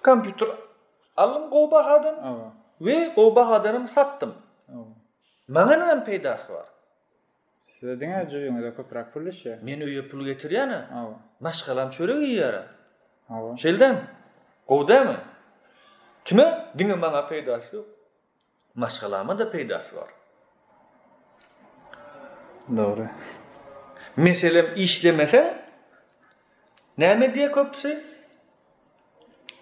[0.04, 0.48] kompüter
[1.16, 4.34] alım qoba hadan ve qoba hadanım sattım
[5.48, 6.64] Mangan peydas var
[7.84, 9.52] Sizde dine ajyryňy da köprak pul işe.
[9.62, 10.78] Men öýe pul getirýäni.
[11.46, 12.62] Maşgalam çörek ýýara.
[13.36, 13.56] Awa.
[13.62, 13.94] Şeldem.
[14.68, 15.16] Gowdamy?
[16.26, 16.46] Kime?
[16.78, 17.84] Dine maňa ýok.
[18.82, 20.08] Maşgalama da peýdaş bar.
[22.76, 23.06] Dogry.
[24.24, 25.42] Meselem işlemese
[26.98, 27.92] näme diýe köpsi?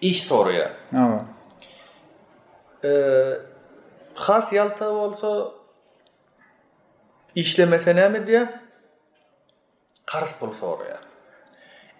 [0.01, 0.67] İş soraya.
[1.03, 1.19] Awa.
[2.83, 3.39] Eee,
[4.25, 5.31] has ýalta bolsa
[7.35, 8.43] işlemese näme diýe?
[10.05, 10.99] Karys pul soraýar.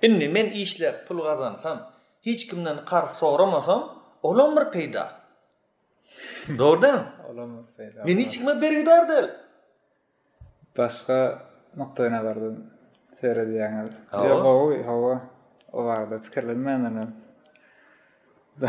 [0.01, 1.91] Indi men işlep pul gazansam,
[2.21, 5.07] hiç kimden karys soramasam, olan bir peýda.
[6.57, 7.05] Doğru Olan
[7.57, 8.05] bir peýda.
[8.05, 9.25] Men hiç kime bergidardyr.
[10.77, 11.39] Başga
[11.75, 12.55] nokta ýene bardym.
[13.21, 13.91] Ferit ýaňyl.
[14.11, 15.21] Ýok, oý, hawa.
[15.71, 17.13] Olar da fikirlenmänen.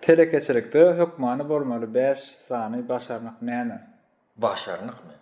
[0.00, 3.93] Telekeçilikde hükmanı bormalı 5 sani başarmak nene?
[4.36, 5.12] başarnyk mi?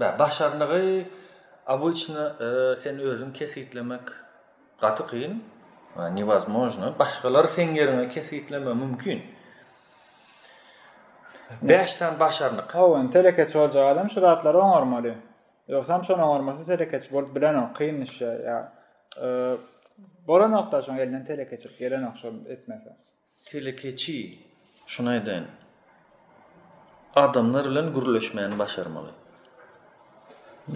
[0.00, 1.02] Ba başarnygy
[1.66, 4.00] abul e, sen özün kesitlemek
[4.80, 5.42] gaty kyn.
[5.96, 9.22] Ba ne sen gerine kesitleme mümkin.
[11.64, 12.74] Bäşsen başarnyk.
[12.74, 15.14] Hawa, teleket çolja adam şu datlary oňarmaly.
[15.68, 18.72] Ýoksa şu oňarmasa teleket bilen o kyn iş ya.
[19.22, 19.28] E,
[20.28, 21.24] Bora nokta şoň elinden
[21.62, 22.28] çyk gelen oňşo
[24.86, 25.14] şuna
[27.16, 29.10] adamlar bilen gürleşmeni başarmaly.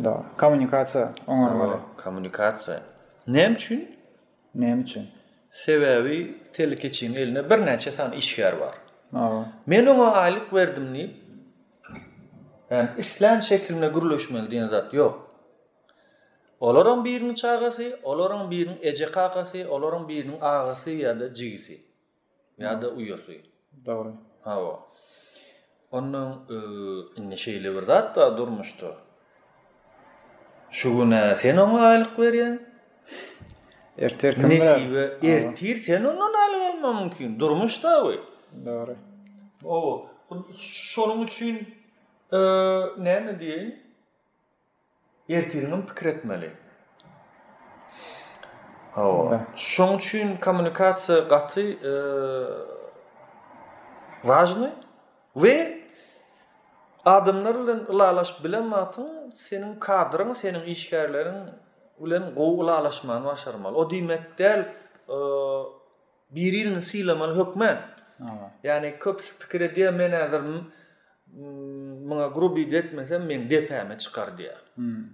[0.05, 1.77] Da, kommunikasiýa oňarmaly.
[2.05, 2.81] Kommunikasiýa.
[3.27, 3.83] Näme üçin?
[4.55, 5.07] Näme üçin?
[5.51, 6.18] Sebäbi
[6.53, 8.75] telekeçin eline bir näçe san işgär bar.
[9.14, 9.53] Ha.
[9.66, 11.05] Men oňa aýlyk berdim ni?
[12.70, 15.14] Yani işlen şeklinde gürleşmeli diýen zat ýok.
[16.61, 21.83] Olaram birini çağası, olaram birini ece kakası, olaram birini ağası ya da cigisi.
[22.59, 23.33] Ya da uyuyosu.
[23.87, 24.14] Doğru.
[24.44, 24.86] Ha o.
[25.92, 26.46] onun
[27.16, 28.87] inne şeýle bir zat da durmuşdy.
[30.70, 32.59] Şu güne sen ona aylyk berýän.
[33.99, 35.18] Ertir kimde?
[35.37, 37.40] ertir sen ondan aylyk alma mümkün.
[37.40, 38.16] Durmuş da we.
[38.66, 38.94] Doğru.
[39.64, 40.07] O,
[40.92, 41.57] şonuň üçin
[43.07, 43.68] ne näme diýeň?
[45.29, 46.51] Ertirini pikir etmeli.
[48.94, 49.44] Hawa.
[49.57, 51.92] Şoň üçin kommunikasiýa gaty, e,
[54.29, 54.72] важный.
[55.42, 55.75] Вы
[57.07, 58.75] adamlar bilen ilalaş bilen
[59.35, 61.38] senin kadryň senin işgärleriň
[62.03, 63.75] bilen gowgulaşman başarmal.
[63.75, 65.16] O diýmek däl e,
[66.31, 67.79] birini silemal hökmen.
[68.62, 70.42] Yani köp pikir edýär men häzir
[72.11, 74.61] muňa grubi detmesem men depäme çykar diýär.
[74.75, 75.05] Hmm.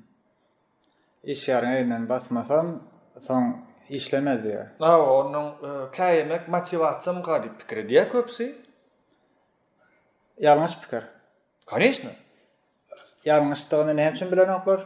[1.24, 2.82] Işgärine men basmasam
[3.28, 3.44] soň
[3.88, 4.66] işlemez diýär.
[4.78, 5.46] Ha onuň
[5.98, 8.46] käýmek motivasiýam gady pikir edýär köpsi.
[10.38, 11.02] Ýalňyş pikir.
[11.72, 12.08] Konечно.
[13.24, 14.80] Yağmışlığını ne için bilen okur?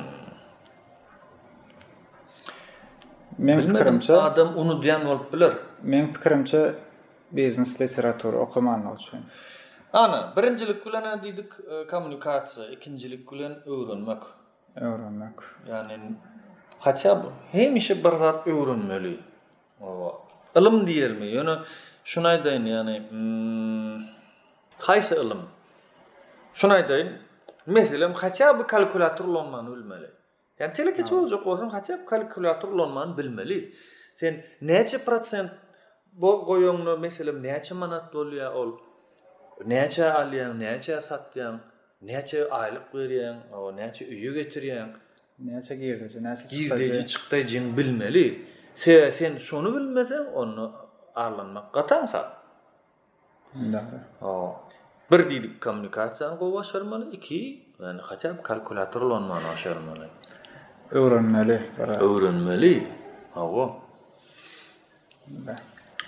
[3.38, 5.54] Men адам adam onu diyen olup Мен
[5.84, 6.76] Men pikirimçe
[7.32, 9.20] biznes literatur okuman olsun.
[9.94, 11.52] Ana, birincilik gülene dedik
[11.90, 14.24] kommunikasiya, ikincilik gülen öwrenmek.
[14.76, 15.36] Öwrenmek.
[15.70, 16.00] Yani
[16.80, 17.32] hatya bu.
[17.52, 19.20] Hem işi bir zat öwrenmeli.
[20.56, 21.24] Ilim diyelim.
[21.24, 21.58] Yani
[22.08, 23.02] Şunay deyin, yani...
[24.80, 25.38] Kaysa hmm, ilim.
[26.54, 27.12] Şunay deyin,
[27.66, 30.06] mesilim, hatiha bu kalkulatör lomman ulmeli.
[30.60, 33.74] Yani telekeci olcak olsun, hatiha bu kalkulatör lomman bilmeli.
[34.16, 35.50] Sen neci procent
[36.14, 38.78] bu goyonlu, mesilim, neci manat dolya ol,
[39.66, 41.60] neci aliyyam, neci asatiyyam,
[42.02, 43.38] neci aylik veriyyam,
[43.78, 44.90] neci uyu getiriyyam,
[45.40, 45.80] neci
[51.18, 52.28] arlanmak gatan sat.
[55.12, 60.08] Bir dedik kommunikasyon go başarmalı, iki, yani hatam kalkulator lonman başarmalı.
[60.92, 61.70] Öğrenmeli.
[62.00, 62.88] Öğrenmeli.
[63.36, 63.70] Ağo.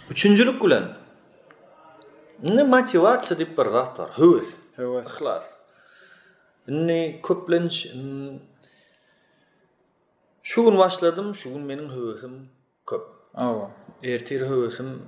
[0.10, 0.86] Üçüncülük gülen.
[2.43, 4.10] Ne motivasyon dip bir zat var.
[4.17, 4.50] Hüvüz.
[4.78, 5.06] Hüvüz.
[5.17, 5.43] Hüvüz.
[6.67, 7.76] Ne köplenç.
[10.43, 12.50] Şu gün başladım, şu gün benim hüvüzüm
[12.88, 13.18] köp.
[13.36, 13.70] Awa.
[14.04, 15.02] Ertir höwüsüm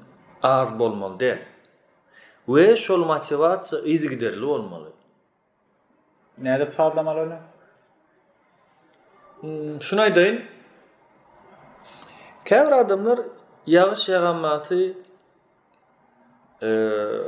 [0.44, 1.46] az bolmaly de.
[2.48, 4.90] We şol motivasiýa ýygyderli bolmaly.
[6.42, 7.38] Näde problemalar öle?
[9.42, 10.40] Hmm, şuna aýdyn.
[12.46, 13.22] Käbir adamlar
[13.68, 14.80] ýagyş ýagamaty
[16.62, 17.24] eee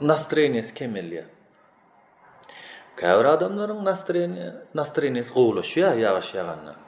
[0.00, 1.26] nastrenies kemelýär.
[3.02, 6.78] Käbir adamlaryň nastrenies nastrenies gowlaşýar ýagyş ýaganda.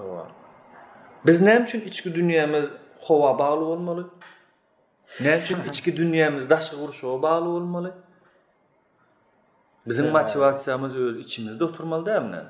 [0.00, 0.24] Awa.
[1.26, 2.64] Biz näme üçin içki dünýämiz
[3.06, 4.02] howa bagly bolmaly?
[5.20, 7.90] Näme üçin içki dünýämiz daşy gurşuwa bagly bolmaly?
[9.86, 12.42] Bizim motivasiýamyz öz içimizde oturmaly däme?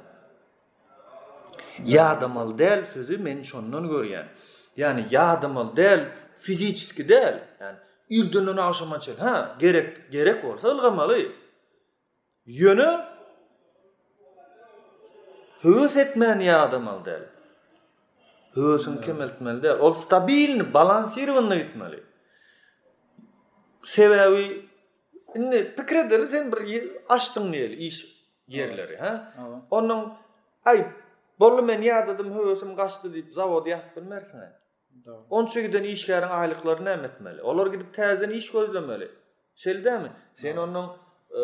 [1.84, 4.26] Yadamal del sözü men şondan görýän.
[4.76, 6.00] Yani yadamal del
[6.38, 7.42] fiziki del.
[7.60, 7.78] Yani
[8.10, 9.16] ýürdünün aşama çel.
[9.16, 11.32] Ha, gerek gerek bolsa ulgamaly.
[12.46, 12.90] Yönü
[15.62, 17.33] höwes etmän yadamal del.
[18.56, 22.02] Höwüsün kemeltmeli de, ol stabil balansirwinde gitmeli.
[23.84, 24.66] Sebäbi
[25.34, 27.96] inne pikir eder sen bir açtın diýil iş
[28.48, 29.12] yerleri, ha?
[29.70, 30.02] Onuň
[30.64, 30.86] ay
[31.40, 34.38] bolu men ýa dedim höwüsüm gaçdy diýip zawod ýa bilmersin.
[35.30, 39.10] Onuň çügiden işleriň aýlyklary näme Olar gidip täzeden iş gözlemeli.
[39.56, 40.10] Şeldämi?
[40.36, 40.86] Sen onuň
[41.30, 41.40] e,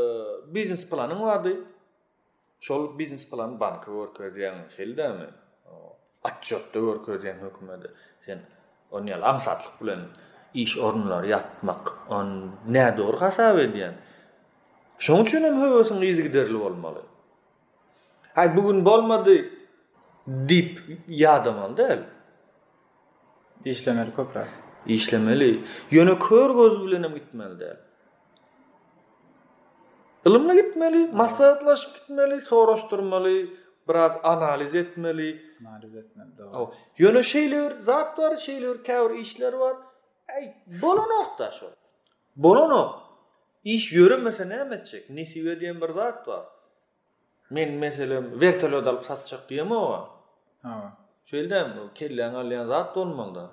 [0.55, 1.55] biznes planyň wady.
[2.61, 5.29] Şol biznes planyny banka workers ýa-da şeldämi?
[6.25, 7.91] açyrtdy örkörden hökümeti.
[8.27, 8.39] Sen
[8.97, 10.01] onu ýa laşatlyk bilen
[10.63, 11.85] iş ornlary ýatmak,
[12.17, 12.29] on
[12.75, 13.95] nä dur gasap edýän.
[15.07, 17.03] Şoň üçin hem höwesin ýyzy giderli bolmaly.
[18.37, 19.37] Ha bugün bolmady
[20.49, 20.73] dip
[21.23, 22.01] ýadamal däl.
[23.73, 24.49] Işlemeli köpräk.
[24.97, 25.51] Işlemeli.
[25.95, 27.77] Ýöne kör göz bilen hem gitmeli däl.
[30.27, 33.33] Ilimle gitmeli, masalatlaşıp gitmeli, soğraştırmalı,
[33.91, 35.47] biraz analiz etmeli.
[35.69, 36.49] Analiz etmeli, doğru.
[36.49, 39.77] O, yönü şeyler, zat var, şeyler, kevr işler var.
[40.41, 41.71] Ey, bunu nokta şu.
[42.37, 43.01] Bunu no.
[43.65, 45.11] İş yürümese ne emetecek?
[45.11, 46.47] Nisive diyen bir zat var.
[47.51, 50.09] Men mesela vertolot alıp satacak diye mi o?
[50.63, 50.93] Ha.
[51.25, 51.75] Şöyle de mi?
[51.95, 53.51] Kelleğen alayan zat da olmalı.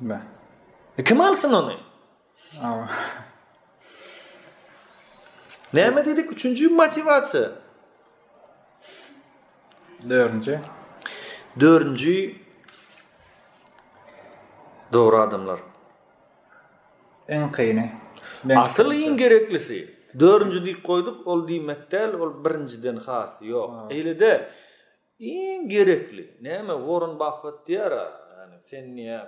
[0.00, 0.20] Ne?
[0.98, 1.74] E kim alsın onu?
[2.62, 2.88] Ha.
[5.72, 6.32] Ne emet dedik?
[6.32, 7.52] Üçüncü motivasyon.
[10.10, 10.60] Dörüncü.
[11.60, 12.32] Dörüncü.
[14.92, 15.58] Doğru adamlar.
[17.28, 17.94] En kıyne.
[18.56, 19.96] Asıl en gereklisi.
[20.20, 23.30] Dörüncü dik koyduk, ol di mettel, ol birinci den khas.
[23.40, 23.86] Yok.
[23.92, 24.48] Eyle de,
[25.20, 26.36] en gerekli.
[26.42, 28.12] mi vorun bakfet diyar ha.
[28.38, 29.20] Yani sen niye?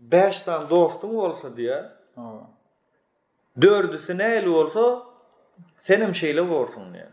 [0.00, 1.92] Beş tane dostum olsa diyar.
[3.60, 5.02] Dördüsü neyli olsa,
[5.80, 7.08] senim şeyle vorsun diyar.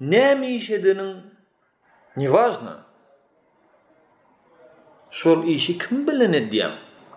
[0.00, 1.22] Näme iş edenin
[2.16, 2.72] ne важно.
[5.10, 6.72] Şol işi kim bilen edýän?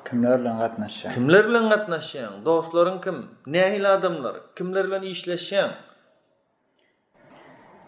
[0.10, 1.14] Kimler bilen gatnaşýan?
[1.14, 2.46] Kimler bilen gatnaşýan?
[2.46, 3.30] Dostlaryň kim?
[3.46, 4.36] Nähil adamlar?
[4.56, 5.72] Kimler bilen işleşýän?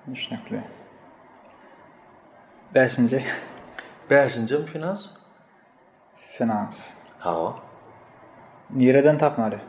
[0.07, 0.61] Düşnäkli.
[2.75, 3.23] 5-nji.
[4.09, 4.33] 5
[4.73, 5.09] finans.
[6.37, 6.89] Finans.
[7.19, 7.55] Hawa.
[8.69, 9.59] Nereden tapmaly?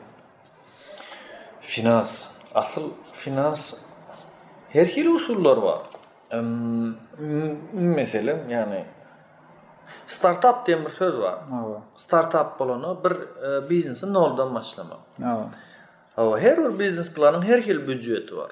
[1.61, 2.25] Finans.
[2.55, 3.75] Asıl finans
[4.75, 5.83] her hili usullar var.
[6.33, 6.97] Um,
[7.73, 8.85] meselen, yani
[10.07, 11.39] Start diye bir söz var.
[11.53, 11.83] Ava.
[11.97, 13.13] Startup bolonu bir
[13.49, 14.99] e, biznesin noldan başlama.
[16.17, 16.39] Ava.
[16.41, 18.51] her bir biznes planın her hili büccüeti var.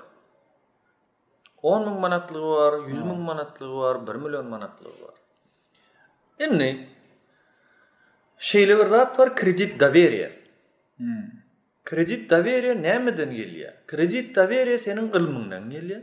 [1.62, 5.14] 10 mün var, 100 mün var, 1 milyon manatlığı var.
[6.38, 6.88] Enni,
[8.38, 10.40] şeyle bir var, kredit daveriye.
[10.96, 11.22] Hmm.
[11.84, 13.72] Kredit daveriye ne miden geliyor?
[13.86, 16.02] Kredit daveriye senin ilmından geliyor.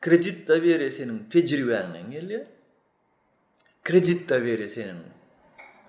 [0.00, 2.46] kredit da beri senin tecrübenle geliyor.
[3.84, 5.02] Kredit da beri senin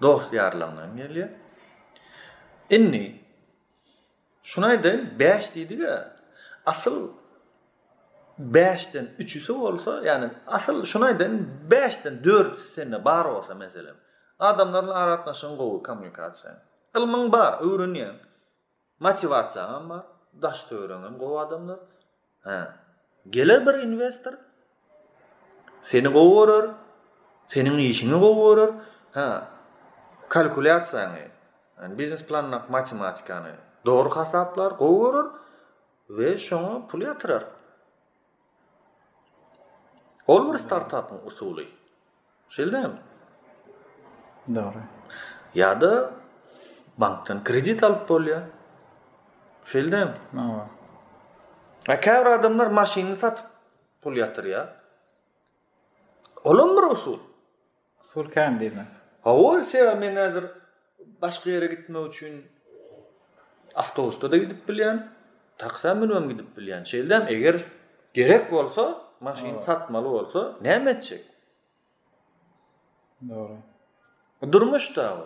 [0.01, 1.29] dost yarlanla geliyor.
[2.69, 3.23] Enni
[4.43, 6.17] şunay da 5 dedi ga
[6.65, 7.09] asıl
[8.39, 13.95] 5'ten 3'üsü olsa yani asıl şunaydan 5'ten 4 sene bar olsa mesela
[14.39, 16.57] adamlarla aratnaşın gowy kommunikasiya.
[16.99, 18.15] Ilmyň bar, öwrenýän.
[19.01, 20.03] Motivasiýa hem bar,
[20.41, 21.79] daş adamlar.
[23.31, 24.33] Gelir bir investor,
[25.83, 26.69] seni kovurur,
[27.47, 28.73] senin işini kovurur,
[29.11, 29.47] ha,
[30.29, 31.27] kalkulatsiyani,
[31.81, 33.51] yani, biznes planna, matematikani,
[33.85, 35.29] doğru hasaplar, kovurur,
[36.09, 37.43] ve şunu pul yatırar.
[40.27, 41.67] Ol bir startupın usulü.
[42.49, 42.97] Şeyde mi?
[44.55, 44.77] Doğru.
[45.53, 46.11] Ya da
[46.97, 48.41] banktan kredit alıp polya.
[49.65, 50.13] Şeyde mi?
[50.33, 50.41] Ne
[51.89, 53.45] A käwr adamlar maşyny satyp
[54.01, 54.67] pul ýatyrýar.
[56.43, 57.17] Olum usul?
[58.03, 58.85] Usul käm Ha
[59.23, 60.45] Hawol şey men näder
[61.21, 62.45] başga ýere gitme üçin
[63.75, 64.97] awtobusda da gidip bilýän,
[65.57, 66.83] taksa minmem gidip bilýän.
[66.91, 67.65] Şeýlem eger
[68.13, 71.25] gerek bolsa, maşyn satmaly bolsa näme etjek?
[73.29, 73.57] Dogry.
[74.51, 75.17] Durmuş da.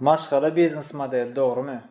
[0.00, 1.82] Maşgara biznes modeli, dogry mı?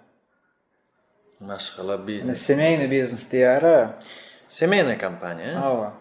[1.47, 2.41] машgala biznes.
[2.45, 3.99] Семейный бизнес тияра.
[4.47, 5.57] Семейная компания.
[5.57, 5.93] Ава.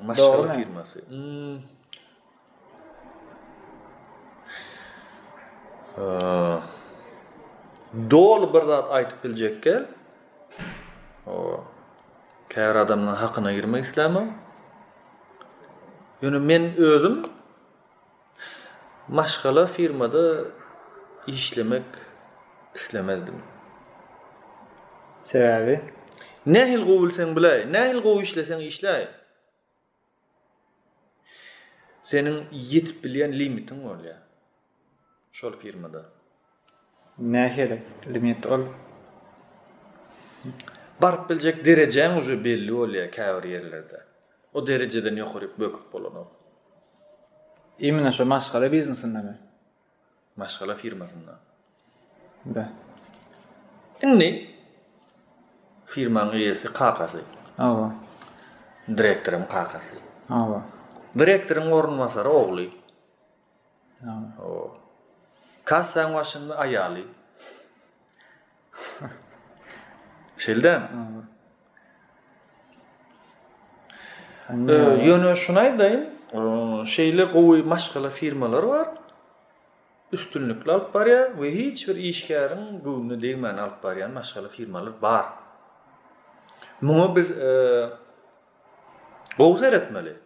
[0.00, 1.02] Машgala фирмасы.
[5.96, 6.60] Э.
[7.92, 9.86] Дол бир зат айтип билжекке.
[11.26, 11.60] О.
[12.48, 14.34] Кайра адамлар хакына гirmek isleme.
[16.20, 17.26] Юны мен özüm
[19.08, 20.44] машgala firmada
[21.26, 21.84] işlemek
[22.74, 23.42] islemedim.
[25.24, 25.80] Sebäbi
[26.46, 29.08] Nehil gowul sen bilay, nehil gow işleseň işlay.
[32.10, 32.38] Senin
[32.72, 34.20] yit bilýän limitin bolýar.
[35.32, 36.02] Şol firmada.
[37.36, 37.72] Nehil
[38.16, 38.62] limit ol.
[41.02, 43.98] Barp biljek derejäň uje belli bolýar käbir yerlerde.
[44.56, 46.28] O derejeden ýokaryp bökip bolan.
[47.88, 49.34] Именно şu maşgala biznesinde mi?
[50.36, 51.34] Maşgala firmasında.
[52.54, 52.72] Da.
[54.02, 54.53] Inni,
[55.94, 57.18] firman üyesi kakası.
[57.58, 57.92] Ava.
[58.96, 59.94] Direktörüm kakası.
[60.30, 60.62] Ava.
[61.18, 62.68] Direktörüm orunmasar ogly.
[64.02, 64.46] Ava.
[64.46, 64.76] O.
[65.64, 67.00] Kasan başında ayalı.
[70.36, 70.82] Şildem.
[74.48, 74.92] Ava.
[75.02, 76.08] Yönü şunaydayın.
[76.84, 78.88] Şeyle kovu maşkala firmalar var.
[80.12, 85.26] üstünlükli alıp bariya ve hiç bir işgärin gönlü değmen alıp bariyan maşgala firmalar bar.
[86.80, 87.88] Muna bir e,
[89.38, 90.16] gowzer etmeli.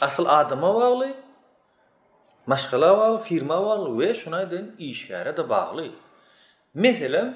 [0.00, 1.14] Asıl adama bağlı,
[2.46, 5.90] maşgala bağlı, firma bağlı ve şuna edin işgara da bağlı.
[6.74, 7.34] Mesela,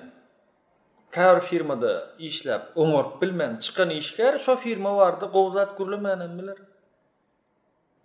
[1.11, 6.55] kar firmada işlep, onor bilmen, çıkan işgar, şu firma vardı, gowzat gürlü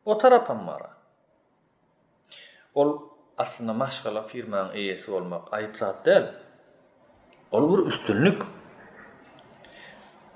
[0.06, 0.92] O tarapan mara.
[2.76, 3.02] Ol
[3.38, 6.26] aslında maşgala firmanın eyesi olmak ayıp zat değil.
[7.52, 8.42] Ol bir üstünlük.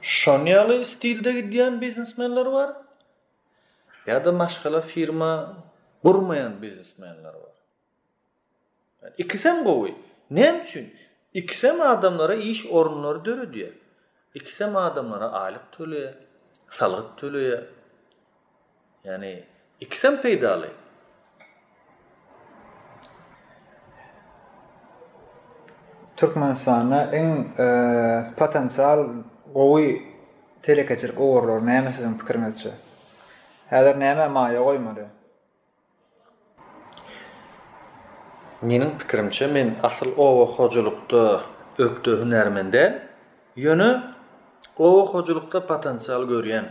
[0.05, 2.69] şonyaly stilde gidýän biznesmenler bar.
[4.07, 5.31] Ýa-da maşgala firma
[6.03, 7.55] gurmayan biznesmenler bar.
[9.01, 9.93] Yani i̇kisem gowy.
[10.31, 10.95] Näme üçin?
[11.33, 13.73] İkisem adamlara iş ornlary dörü diýär.
[14.35, 16.13] İkisem adamlara aýlyk töleýär,
[16.69, 17.63] salyk töleýär.
[19.03, 19.43] Yani
[19.79, 20.69] ikisem peýdaly.
[26.55, 27.29] sana en
[27.65, 28.99] e, potensial
[29.55, 29.83] gowy
[30.65, 32.71] telekeçir owurlar näme sizin pikirinizçe?
[33.71, 35.05] Häzir näme maýa goýmaly?
[38.69, 41.21] Meniň pikirimçe men asl owa hojulukda
[41.85, 42.83] ökdö hünärmende
[43.65, 43.89] ýöne
[44.85, 46.67] owa hojulukda potensial görýän.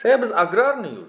[0.00, 1.04] Şeýle biz agrarny ýol.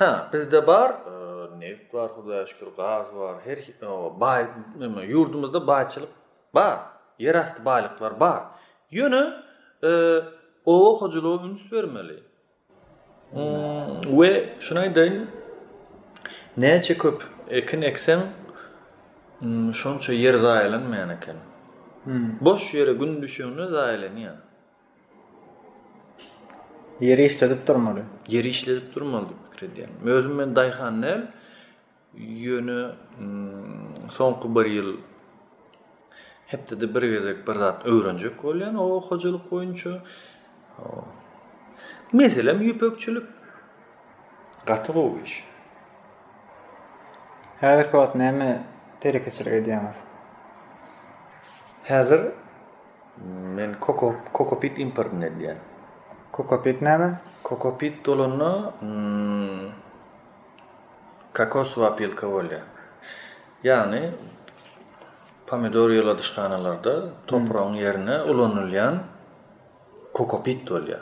[0.00, 1.14] Ha, bizde bar e,
[1.60, 3.88] neft bar, Hudaýa şükür, gaz bar, her e,
[4.20, 4.46] bay,
[5.14, 6.12] yurdumuzda baýçylyk
[6.54, 6.78] bar.
[7.20, 8.42] yer asty baýlyklar bar.
[8.92, 9.22] Ýöne
[9.84, 9.90] e,
[10.64, 12.18] o hojulu üns bermeli.
[14.10, 15.24] we şuna deň
[16.58, 18.20] näçe köp ekin eksem
[19.40, 21.16] mm, şonça yer zaýlan meňe
[22.04, 22.26] hmm.
[22.40, 24.34] Boş yere gün düşüňe zaýlan
[27.00, 28.02] Yeri işledip durmalı.
[28.28, 29.90] Yeri işledip durmalı mm, bir fikir ediyen.
[30.04, 31.28] Özüm ben
[32.18, 32.94] yönü
[34.10, 34.96] son bir yıl
[36.50, 39.90] hepde de bir gezek bir zat öwrenjek bolýan o hojalyk boýunça.
[42.18, 43.26] Meselem ýüpekçilik
[44.66, 45.18] gatyk o
[47.60, 48.50] Häzir kwat näme
[49.02, 49.96] terekeçilik edýäňiz?
[51.88, 52.20] Häzir
[53.56, 55.58] men koko kokopit importne diýen.
[56.36, 57.08] Kokopit näme?
[57.48, 59.62] Kokopit dolunu mm,
[61.36, 62.60] kakos wapil kawolya.
[63.64, 64.02] Yani
[65.50, 67.74] pomidor yoladışkanalarda toprağın hmm.
[67.74, 68.98] yerine ulanılayan
[70.14, 71.00] kokopit dolya.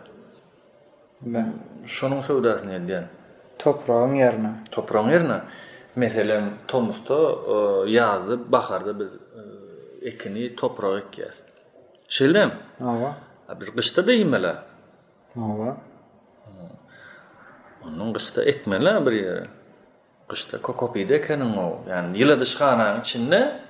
[1.23, 1.53] Ben
[1.87, 3.07] şunun sevdasını edeyen.
[3.59, 4.51] Toprağın yerine.
[4.73, 5.41] Toprağın yerine.
[5.97, 7.55] Mesela Tomus'ta e,
[7.91, 11.35] yazdı, bakardı biz e, ekini toprağı ekiyiz.
[12.09, 12.53] Şeyde mi?
[12.85, 13.17] Ava.
[13.49, 14.57] A, biz kışta değil mi Ava.
[15.37, 15.75] Hmm.
[17.85, 19.47] Onun kışta ekmeli bir yeri.
[20.29, 21.79] Kışta kokopide kenin o.
[21.91, 23.68] Yani yıla içinde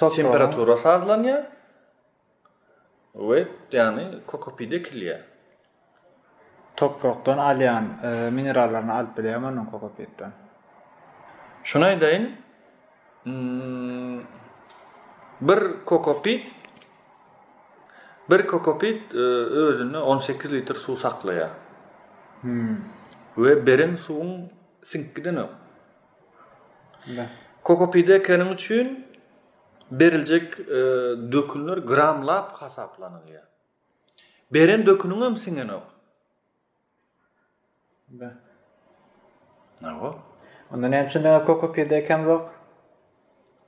[0.00, 1.38] Top temperatura sazlanýa.
[3.16, 3.38] We,
[3.76, 5.18] yani kokopide kilýä.
[6.78, 10.32] Toprakdan alýan e, minerallaryny alyp bilýär men kokopiddan.
[11.68, 12.24] Şuna aýdaýyn.
[13.28, 14.22] Mm,
[15.48, 16.48] bir kokopit
[18.30, 19.26] bir kokopit e,
[19.68, 21.50] özünü 18 litr su saklaya.
[22.42, 22.76] Hmm.
[23.36, 24.48] Ve berin suwun
[24.84, 25.44] sinkidini.
[27.62, 29.09] Kokopide kenim üçin
[29.90, 30.72] berilecek e,
[31.32, 33.42] dökünler gramlap hasaplanılıyor.
[34.54, 35.80] Beren dökününü mü sinen o?
[38.08, 38.30] Be.
[39.82, 40.18] Ne o?
[40.74, 42.04] Onda için de kokopi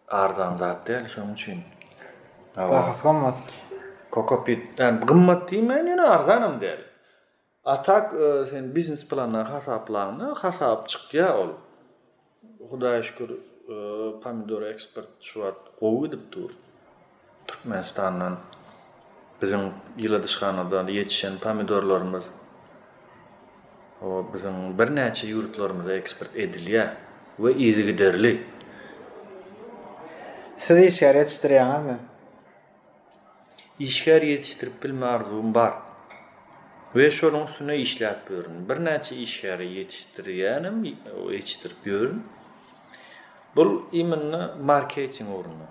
[0.09, 1.61] Ardan zat değil, şu an için.
[2.57, 2.71] Ne o?
[2.71, 3.35] Bakas gammat.
[4.11, 4.71] Kokopi,
[7.65, 11.49] Atak e, sen biznes planına hasaplanı, hasap ya ol.
[13.03, 13.31] şükür,
[13.69, 13.75] E,
[14.23, 16.51] pomidor eksport şu wagt gowy edip dur.
[17.51, 18.35] Türkmenistanyň
[19.43, 19.63] biziň
[20.03, 22.27] ýyla dyşganadan ýetişen pomidorlarymyz
[24.09, 26.89] o biziň bir näçe ýurtlarymyz eksport edilýä
[27.43, 28.41] we ýetirilýär.
[30.67, 31.97] Siz işgär ýetiştirýärmi?
[33.89, 35.13] Işgär ýetiştirip bilme
[35.55, 35.73] bar.
[36.97, 38.69] Ve şolun üstüne işlep görün.
[38.69, 42.23] Bir neçe işgari yetiştiriyenim, o yetiştirip görün.
[43.57, 45.67] Bu imanna marketing urunu.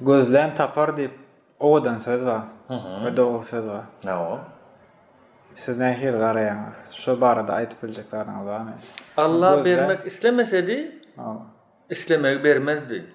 [0.00, 1.18] Gözden tapar dip
[1.60, 2.42] odan söz var.
[2.68, 3.04] Hı hı.
[3.38, 3.82] Ve söz var.
[4.04, 4.38] Ne o?
[5.54, 6.74] Siz ne garayanız?
[6.92, 8.72] Şu barada ayet bilecekleriniz var mı?
[9.16, 11.00] Allah vermek istemesedi,
[11.90, 13.14] istemek vermezdi.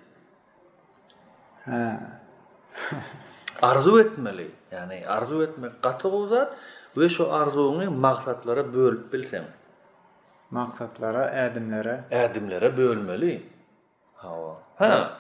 [3.62, 4.52] Arzu etmeli.
[4.72, 6.56] Yani arzu etmek katı uzat
[6.98, 9.18] ve şu arzu maksatlara bölüp şu
[10.52, 12.04] Maksatlara, ädimlere.
[12.12, 13.50] Ädimlere bölmeli.
[14.14, 14.56] Ha.
[14.76, 15.18] Ha.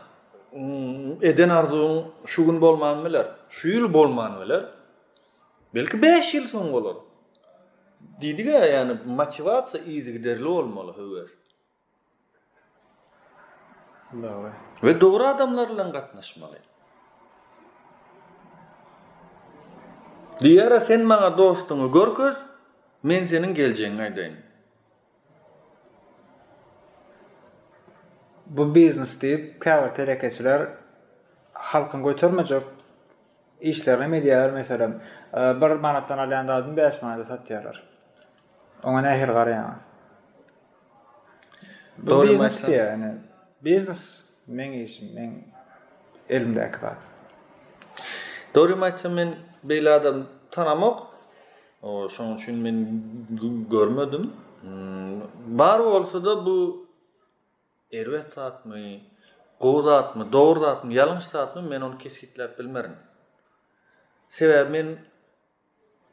[0.51, 4.65] Mm, eden arzuun şu gün bolmanmylar, şu ýyl bolmanmylar.
[5.75, 6.95] Belki 5 ýyl soň bolar.
[8.21, 11.29] Didiga, ýani motivasiýa ýygy bolmaly höwür.
[14.23, 14.51] Dobra.
[14.83, 16.59] Ve dogry adamlar bilen gatnaşmaly.
[20.41, 22.35] Diýär, sen maňa dostuny görkez,
[23.07, 24.35] men seniň geljegini aýdaýyn.
[28.49, 30.67] bu biznes deyip kaver terekeçiler
[31.53, 32.63] halkın götürmecek
[33.61, 34.89] işlerine mi diyerler mesela
[35.33, 37.83] e, bir manattan alanda dağdın beş manada satyarlar.
[38.83, 39.75] Ona nehir gara yana.
[41.97, 43.13] Bu biznes yani.
[43.61, 44.17] Biznes
[44.47, 45.33] men işim, men
[46.29, 46.97] elimde akıdat.
[48.55, 50.15] Doğru maçı men bel adam
[50.51, 50.99] tanamak
[51.81, 53.03] O şun şun men
[53.71, 54.33] görmedim.
[54.61, 55.19] Hmm,
[55.59, 56.86] bar olsa da bu
[57.91, 58.99] erwet zatmy,
[59.59, 62.95] gowy zatmy, dogry zatmy, ýalňyş zatmy men onu kesgitläp bilmerin.
[64.29, 64.87] Sebäbi men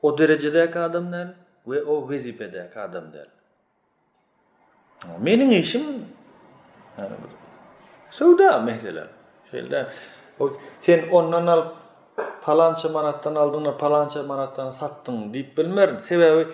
[0.02, 1.34] o derejede adamlar
[1.66, 3.28] we o wezipede adamlar.
[5.18, 5.84] Meniň işim
[8.10, 9.06] Sowda mesela.
[9.52, 9.86] Şeýle.
[10.40, 10.50] O
[10.80, 11.62] sen ondan al
[12.42, 15.98] palança manatdan aldyňy, palança manatdan satdyň diýip bilmerin.
[16.08, 16.44] Sebäbi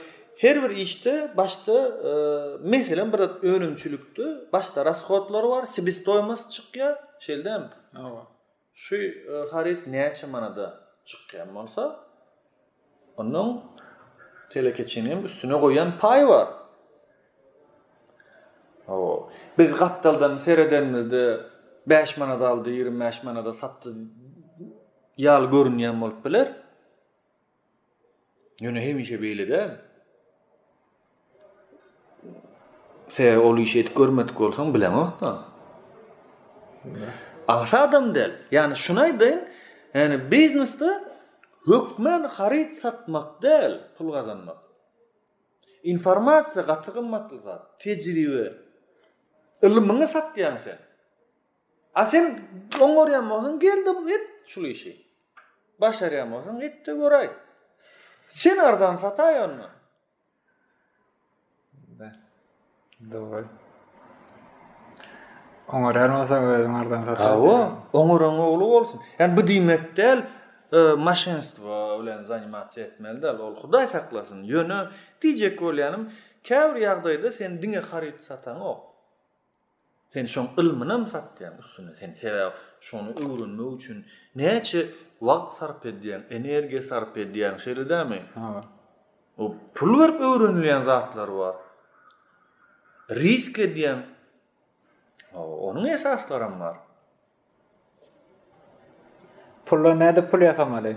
[0.41, 2.11] Her e, bir işte başta e,
[2.69, 4.49] mehilen bir önümçülüktü.
[4.53, 5.67] Başta rasxotlar var.
[5.67, 7.71] Sibis toymas çıqqa şeldem.
[7.93, 8.23] Hawa.
[8.75, 8.97] Şu
[9.43, 10.67] xarit e, näçe manada
[11.09, 11.83] çıqqa bolsa
[13.17, 13.47] onun
[14.51, 16.49] telekeçinin üstüne goýan pay var.
[18.87, 19.17] Hawa.
[19.59, 21.41] Biz gapdaldan seredenmizdi.
[21.87, 23.95] 5 manada aldı, 25 manada satdı.
[25.27, 26.49] Yal görünýän bolup biler.
[28.61, 29.90] Yöne hemişe beýledi.
[33.11, 35.39] Sen ol iş et görmedik olsan bilen o da.
[37.49, 38.43] Ahra adam del.
[38.51, 39.53] Yani şunay den,
[39.95, 40.91] yani biznesde
[41.67, 44.57] hükmen harit satmak del, pul kazanmak.
[45.83, 48.53] Informatsiya gatı gımmatlı zat, tecrübe.
[49.63, 50.79] Ilmını sat diyan sen.
[51.95, 52.43] A sen
[52.81, 55.07] onor yamozun geldi bu et şul işi.
[55.81, 57.31] Başar yamozun et de
[58.29, 58.97] Sen ardan
[63.01, 63.45] Давай.
[65.73, 67.23] Оңыр әр маса өзің ардан сатыр.
[67.31, 67.61] Ауа,
[67.97, 69.01] оңыр оңы олу болсын.
[69.27, 70.21] Ән бі деймет дәл,
[71.01, 74.43] машинство өлен занимация етмәл дәл, ол құдай сақласын.
[74.51, 74.79] Йөні,
[75.23, 76.05] дейже көл әнім,
[77.37, 77.55] сен
[78.29, 78.73] сатан о.
[80.13, 81.95] Sen şoň ilmynam satýan üstüne.
[82.01, 84.05] Sen sebäp şonu öwrenme üçin
[84.37, 84.87] näçe
[85.19, 87.17] wagt sarp edýän, energiýa sarp
[88.35, 88.65] Ha.
[89.39, 89.55] O
[93.11, 94.05] risk edýän
[95.35, 96.77] onun esaslary bar.
[99.69, 100.93] Pulla näde pul ýasamaly?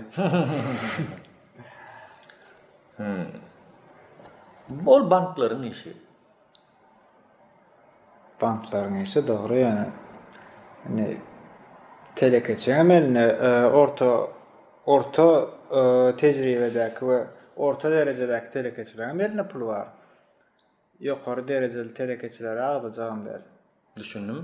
[2.98, 3.26] hmm.
[4.88, 5.92] Bol banklaryň ishi.
[8.42, 9.86] Banklaryň ishi, dogry ýa-ni.
[10.88, 11.06] Yani,
[12.18, 13.30] Telekeçem elini e,
[13.78, 14.06] orta
[14.86, 15.22] orta
[15.78, 15.82] e,
[16.16, 17.24] tecrübedeki ve
[17.56, 19.86] orta derecedeki telekeçilerin pul var.
[21.00, 23.40] Ýok, horada rezultatyňizlere geçiler ag başaň der.
[23.98, 24.38] Düşündim?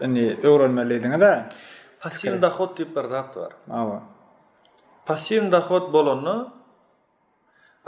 [0.00, 1.34] Äni, äwropa merleýindäňe we
[2.02, 3.50] passiw dahod diýip berätdär.
[3.80, 3.98] Awa.
[5.06, 6.26] Passiw dahod bolan,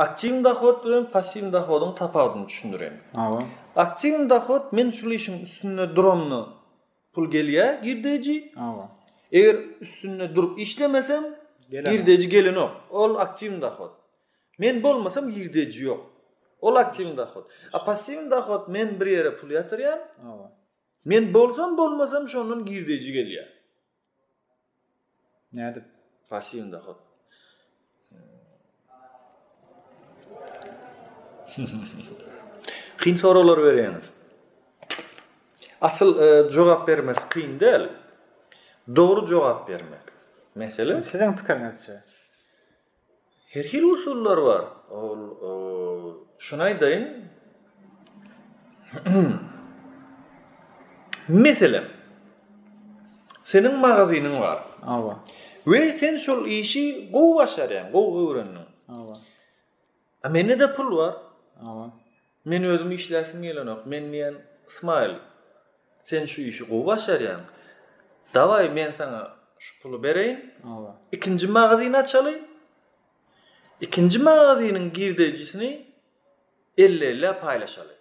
[0.04, 2.94] aktiv dahod bilen passiw dahodum tapawdyny düşündürem.
[3.14, 3.38] Awa.
[3.84, 6.42] Aktiv dahod men şol işim üstünde durmaly
[7.12, 8.52] pul gelýär, girdeji.
[8.58, 8.88] Awa.
[9.32, 11.22] Eger üstünde durup işlemesem,
[11.70, 12.70] girdeji gelin o.
[12.90, 13.92] Ol aktiv dahod.
[14.58, 16.11] Men bolmasa girdeji ýok.
[16.62, 17.46] Ol aktiv dahod.
[17.74, 19.50] A pasiv dahod men bir yere pul
[21.04, 23.48] Men bolsam bolmasam şonun girdeci gelýär.
[25.54, 25.80] Näde?
[26.32, 26.98] Pasiv dahod.
[33.02, 34.02] Kyn sorolar berýär.
[35.88, 37.84] Asıl e, jogap bermez kyn del.
[38.96, 40.02] Dogry jogap bermek.
[40.54, 41.02] Mesele?
[41.02, 41.94] Sizin pikiriňizçe.
[43.46, 44.64] Her hil usullar var.
[44.90, 46.22] ol.
[46.42, 47.12] Şunay dayın.
[51.28, 51.84] Mesela
[53.44, 54.64] senin magazinin var.
[54.86, 55.16] Awa.
[55.98, 58.64] sen şol işi gow başaryň, gow öwrenýän.
[58.88, 59.16] Awa.
[60.58, 61.14] de pul var.
[61.64, 61.86] Awa.
[62.44, 63.86] Men özüm işläsim gelenok.
[63.86, 64.34] Men diýen
[64.68, 65.18] Smile.
[66.04, 67.38] Sen şu işi gow başaryň.
[68.34, 70.52] Dawai men sana şu pulu bereyin.
[70.66, 70.96] Awa.
[71.12, 72.42] İkinji magazin açalyň.
[73.80, 74.18] İkinji
[76.78, 77.92] ellerle paylaşalı.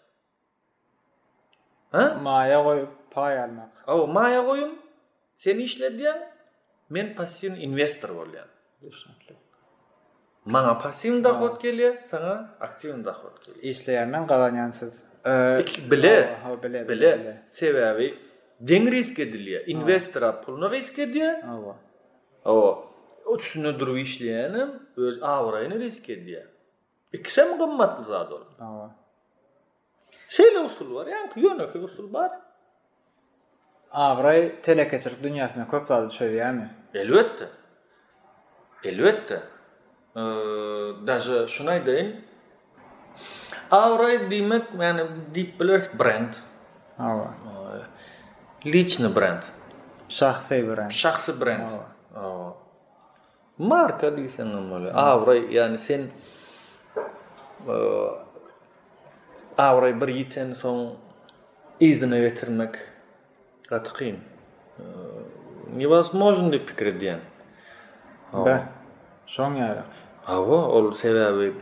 [1.92, 2.20] Ha?
[2.24, 3.70] Maya koyup pay almak.
[3.90, 4.76] O maya koyum.
[5.38, 6.20] Sen işlediyan
[6.90, 8.48] men passiv investor bolyan.
[8.84, 9.36] Düşünle.
[10.46, 13.62] Maga passiv da hot kelye, sana aktiv da hot kelye.
[13.72, 15.04] İşleyenden qalanyansız.
[15.92, 16.36] Bile.
[16.64, 16.90] Bile.
[16.90, 17.44] Bile.
[17.52, 18.20] Sebebi
[18.60, 19.60] deng risk edilye.
[19.60, 21.42] Investora pulnu risk edye.
[21.42, 21.58] Ha.
[22.52, 22.88] O.
[23.26, 26.48] O düşünüdür işleyenim, öz avrayını risk edye.
[27.14, 28.32] İkisi mi kımmatlı zat
[30.30, 31.34] Şeyle usul var, yani
[31.72, 32.32] ki usul var.
[33.92, 36.68] Avray telekeçirik dünyasına köp zat çöydü yani.
[36.94, 37.50] Elbette.
[38.84, 39.36] Elbette.
[40.16, 40.20] Ee,
[41.08, 42.26] daже şunay deyin.
[43.72, 45.02] Avray demek, yani
[45.36, 46.34] deep bilers brand.
[47.00, 47.34] Ama.
[48.66, 49.42] Lichni brand.
[50.10, 50.92] Şahsi brand.
[50.92, 51.62] Şahsi brand.
[52.16, 52.54] Ama.
[53.58, 54.76] Marka diysen, ama.
[54.90, 55.88] Avray, yani sen...
[56.00, 56.12] Sen...
[57.70, 60.96] awry бір ýiten soň
[61.82, 62.78] izdine getirmek
[63.70, 64.16] gaty kyn.
[65.78, 67.20] Ne wazmozhen dip kredien.
[68.32, 68.68] Da.
[69.28, 69.84] Soň ýa.
[70.32, 71.54] Awa ol sebäbi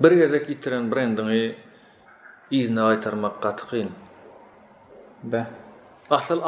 [0.00, 1.54] bir gezek ýitiren brendiňi
[2.60, 3.88] izne aýtarmak gaty kyn.
[5.22, 5.44] Da.
[6.10, 6.40] Asal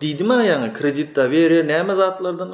[0.00, 1.16] diýdim ýa ýa kredit
[1.64, 2.50] näme zatlardan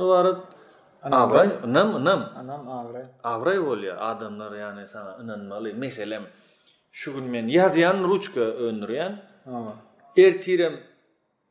[1.04, 2.20] Avray, nam, nam.
[2.36, 3.02] Anam avray.
[3.24, 5.72] Avray bolýar adamlar, ýa-ni sana inanmaly.
[5.72, 6.26] Meselem,
[6.92, 9.16] şu gün men ýazýan ruçka öndürýän.
[9.44, 9.72] Ha.
[10.16, 10.80] Ertirem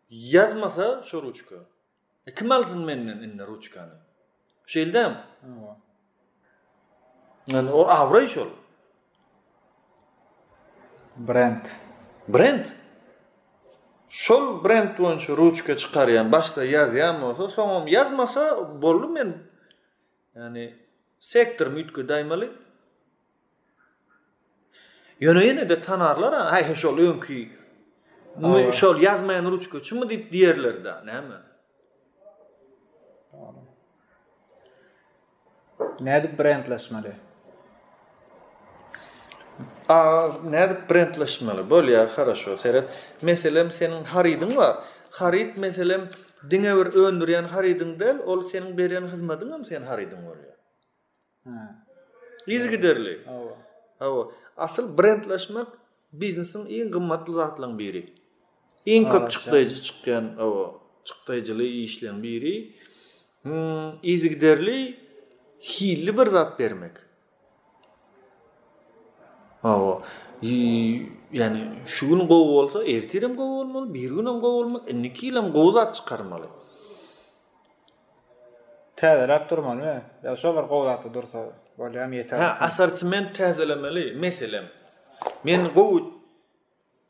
[0.09, 1.55] yazmasa şu ruçka.
[2.27, 3.89] E kim alsyn menden inne ruçkany?
[4.67, 5.13] Şeýledim.
[5.41, 5.77] Ha.
[7.51, 8.47] Men o avray şol.
[11.17, 11.65] Brand.
[12.27, 12.65] Brand.
[14.11, 18.41] Şol brand boyunça ruchka çıkaryan, başda yazýan bolsa, soňra yazmasa
[18.83, 19.29] boldy men.
[20.39, 20.65] Ýani
[21.31, 22.47] sektor mütkü daýmaly.
[25.23, 27.39] Ýöne ýene de tanarlar, hay şol öňki.
[28.79, 31.37] şol yazmayan ruçka çymy diýip diýerler de, näme?
[36.05, 37.11] Näde brandlaşmaly?
[39.93, 39.97] a
[40.53, 42.85] nerd printlashmaly bolya harasho seret
[43.29, 44.73] meselem senin haridin bar
[45.19, 46.01] harid meselem
[46.51, 50.51] dinge bir öndüren haridin del ol senin beren hizmetin am sen haridin bolya
[51.47, 51.57] ha
[52.57, 53.15] izgi derli
[53.99, 54.17] ha o
[54.67, 55.69] asl printlashmak
[56.21, 58.03] biznesin eng qymmatly zatlaryň biri
[58.93, 60.49] eng köp çykdyjy çykkan o
[61.09, 62.55] çykdyjyly işlen biri
[63.45, 64.77] hmm izgi derli
[65.73, 66.95] hilli bir zat bermek
[69.63, 70.01] Awa.
[71.33, 75.51] Yani şu gün gov olsa, ertirem gov olmalı, bir gün gov olmalı, e niki ilem
[75.51, 76.45] gov da çıkarmalı.
[78.95, 80.01] Tezelep durmalı mi?
[80.23, 81.45] Ya şu olar dursa,
[81.79, 82.37] böyle hem yeter.
[82.39, 84.63] Ha, asartiment tezelemeli, mesela.
[85.43, 85.99] Men gov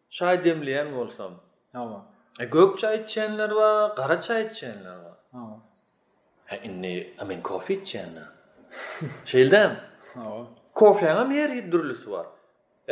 [0.10, 1.32] çay demleyen olsam.
[1.74, 2.06] Ama.
[2.40, 5.18] E gök çay içenler var, kara çay içenler var.
[5.34, 5.60] Ama.
[6.46, 8.24] Ha, inni, amin kofi içenler.
[9.26, 9.76] Şeyden.
[10.16, 10.46] Ama.
[10.74, 12.28] Kofi'ye mi her hiddürlüsü var?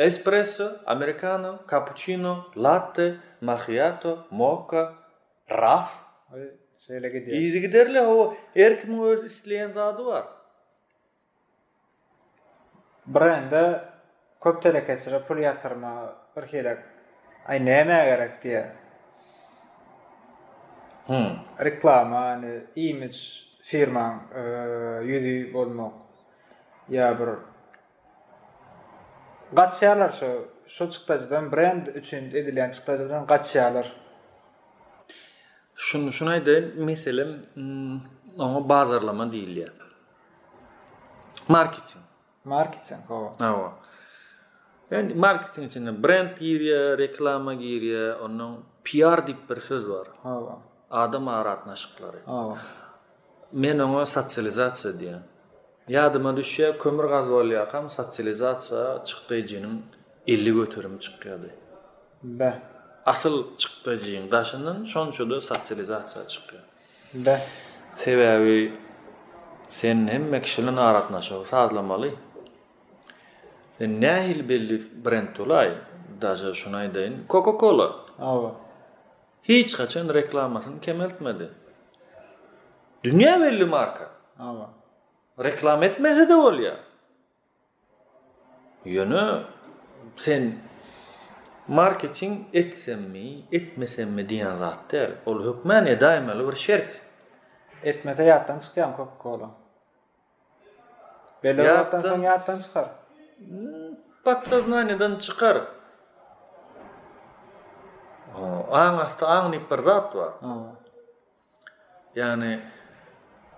[0.02, 4.94] Espresso, americano, cappuccino, latte, macchiato, mocha,
[5.46, 5.90] raf.
[6.78, 7.36] Şeyle gidiyor.
[7.86, 10.24] İyi o erkim öz isteyen zadı var.
[13.06, 13.84] Brende
[14.42, 16.78] köp telekesire pul yatırma, bir şeyle
[17.46, 18.72] ay neme gerek diye.
[21.06, 21.64] Hı, hmm.
[21.64, 23.18] reklam yani, image
[23.62, 25.92] firman, eee yüzü bolmo.
[26.88, 27.28] Ya bir
[29.52, 33.96] gaçyarlar şu şu çıktajdan brand üçin edilen çıktajdan gaçyarlar.
[35.74, 37.22] Şunu şuna da mesele
[38.38, 39.68] ama hmm, bazarlama değil ya.
[41.48, 42.04] Marketing.
[42.44, 43.00] Marketing.
[43.08, 43.32] Ho.
[43.38, 43.72] Ha.
[44.90, 50.08] Yani marketing için brand gir ya, reklama gir onun PR dip bir söz var.
[50.22, 50.40] Ha.
[50.90, 52.18] Adam aratnaşıkları.
[52.26, 52.54] Ha.
[53.52, 55.22] Men onu sosyalizasiya diyen.
[55.90, 59.72] Ýadyma düşýär, kömür gaz bolýar, hem sosializasiýa çykdy jenim
[60.34, 61.48] 50 götürüm çykýardy.
[62.40, 62.50] Ba,
[63.12, 66.62] asyl çykdy jenim daşyndan şonçudy sosializasiýa çykýar.
[67.26, 67.34] Ba,
[68.04, 68.60] sebäbi
[69.80, 72.10] sen hem mekşilini aratnaşa, sazlamaly.
[73.80, 75.70] nähil belli brend tulay,
[76.22, 77.88] daşa şunaý deýin, Coca-Cola.
[78.18, 78.50] Awa.
[79.42, 81.48] Hiç kaçan reklamasını kemeltmedi.
[83.04, 84.10] Dünya belli marka.
[84.38, 84.79] Awa.
[85.40, 86.76] reklam etmese de ol ya.
[88.84, 89.42] Yönü
[90.16, 90.58] sen
[91.68, 95.12] marketing etsem mi, etmesem mi diyen zat der.
[95.26, 97.00] Ol hükmen ya e daima bir şert.
[97.82, 99.50] Etmese yattan çıkıyan kokku ko oğlum.
[101.44, 102.88] Belli yattan sen yattan çıkar.
[104.24, 105.58] Pat saznaniyadan çıkar.
[108.34, 110.32] Hmm, ağın hasta ağın ipar zat var.
[112.16, 112.60] Yani...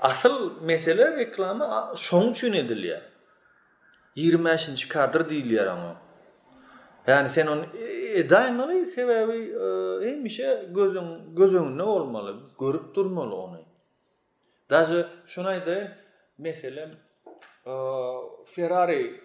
[0.02, 3.02] Asıl mesele reklama şoň üçün edilýär.
[4.16, 5.96] 25-nji kadr diýilýär ama.
[7.06, 7.84] Yani sen onu e,
[8.18, 13.60] e, daýmaly sebäbi e, hemişe gözüň gözüňde bolmaly, görüp durmaly onu.
[14.70, 15.78] Daşy şuna ýa
[16.38, 16.90] meselem
[17.66, 17.72] e,
[18.54, 19.20] Ferrari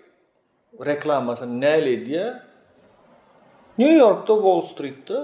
[0.85, 2.25] reklaması näle diýe?
[3.77, 5.19] New York'ta Wall Street'te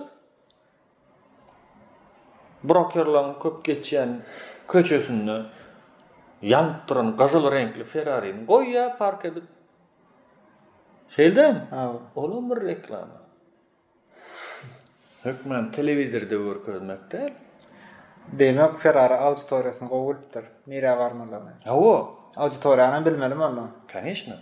[2.70, 4.12] brokerlaryň köp geçýän
[4.68, 5.42] köçesinde
[6.42, 9.44] yanıp duran gazıl renkli Ferrari'ni koy ya park edip.
[11.10, 11.66] Şeyden?
[11.70, 13.22] Ha, olan bir reklama?
[15.26, 16.36] Hükmen televizörde
[16.66, 17.34] görmekte.
[18.32, 20.16] Demek Ferrari alt storiesini
[20.66, 21.42] Mira var mı lan?
[21.66, 22.20] Ha o.
[22.36, 23.68] Alt storiesini bilmelim onu.
[23.88, 24.36] Kanişne.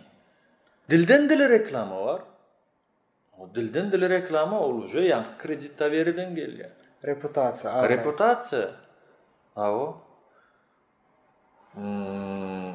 [0.90, 2.22] Dilden dile reklam var.
[3.40, 4.94] O dilden dile reklam oluyor.
[5.04, 6.70] Yani kredi ta veriden geliyor.
[7.06, 7.90] Reputasiya.
[7.90, 8.70] Reputasiya.
[9.56, 10.02] Ha o.
[11.76, 12.74] Hmm.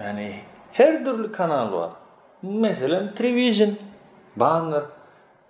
[0.00, 0.40] Yani
[0.72, 1.92] her türlü kanal var.
[2.42, 3.70] Mesela televizyon,
[4.36, 4.82] banner,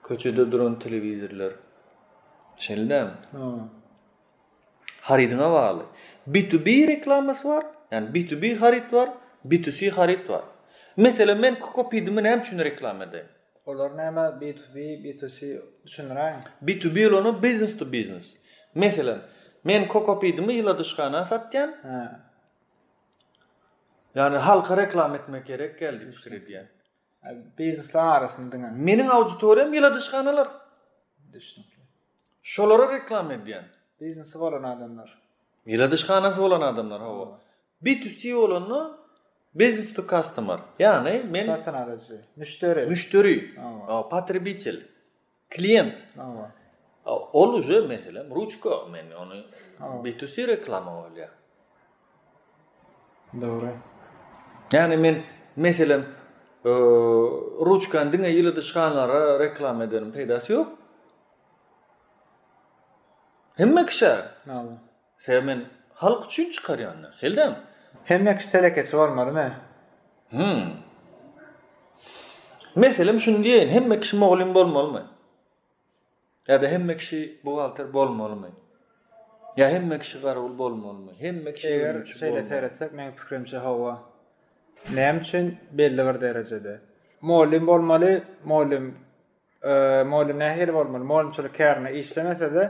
[0.04, 1.52] köçede duran televizörler.
[2.56, 3.10] Şelde mi?
[5.00, 5.82] Haridine bağlı.
[6.28, 7.66] B2B reklaması var.
[7.90, 9.10] Yani B2B harit var.
[9.48, 10.42] B2C harit var.
[10.96, 13.26] Mesela men kokopiydi mi nem çün reklam edeyim?
[13.66, 16.06] Olar nema B2B, B2C çün
[16.66, 18.34] B2B olonu business to business.
[18.74, 19.18] Mesela,
[19.68, 21.70] Men kokopidimi ýyla dyşgana satýan.
[24.14, 26.68] Yani halka reklam etmek gerek geldi bu süredi yani.
[27.58, 28.74] Bezislar arasında dinan.
[28.74, 30.48] Menin auditoriyam yıla dışkanalar.
[32.42, 33.66] Şolara reklam edin yani.
[34.00, 35.22] Biznesi olan adamlar.
[35.66, 37.00] Yıla dışkanası olan adamlar.
[37.02, 37.38] Hava.
[37.84, 38.96] B2C olanı
[39.54, 40.60] business to customer.
[40.78, 41.46] Yani men...
[41.46, 42.24] Satın aracı.
[42.36, 42.86] Müşteri.
[42.86, 43.54] Müşteri.
[44.10, 44.80] Patribitil.
[45.50, 45.94] Klient.
[46.18, 46.52] Ama.
[47.06, 49.44] Ol уже mesela ruchka men onu
[50.04, 51.28] b 2 reklama olya.
[53.40, 53.74] Dobre.
[54.72, 55.22] Yani men
[55.56, 56.00] mesela
[57.68, 60.66] ruchka dinge ýyly dyşganlara reklama ederim, peýdasy ýok.
[63.56, 64.04] Hemme kişi.
[64.46, 64.72] Nawe.
[65.18, 67.16] Sevmen halk üçin çykaryanlar.
[67.20, 67.56] Heldem.
[68.04, 69.52] Hemme kişi telekesi bar mı?
[70.30, 70.64] Hmm.
[72.76, 74.16] Mesela şunu diýen, hemme kişi
[76.48, 78.50] Ýa-da hemme kişi buhalter galtyr bolmaly.
[79.56, 81.12] Ýa hemme kişi garul bolmaly.
[81.20, 83.98] Hemme kişi eger şeýle seýretsek meni pikirimçe hawa
[84.94, 86.80] näme üçin belli bir derejede.
[87.20, 88.86] Mollim bolmaly, mollim
[89.64, 92.64] eee mollim nähil bolmaly, mollim şol kärne işlemese de,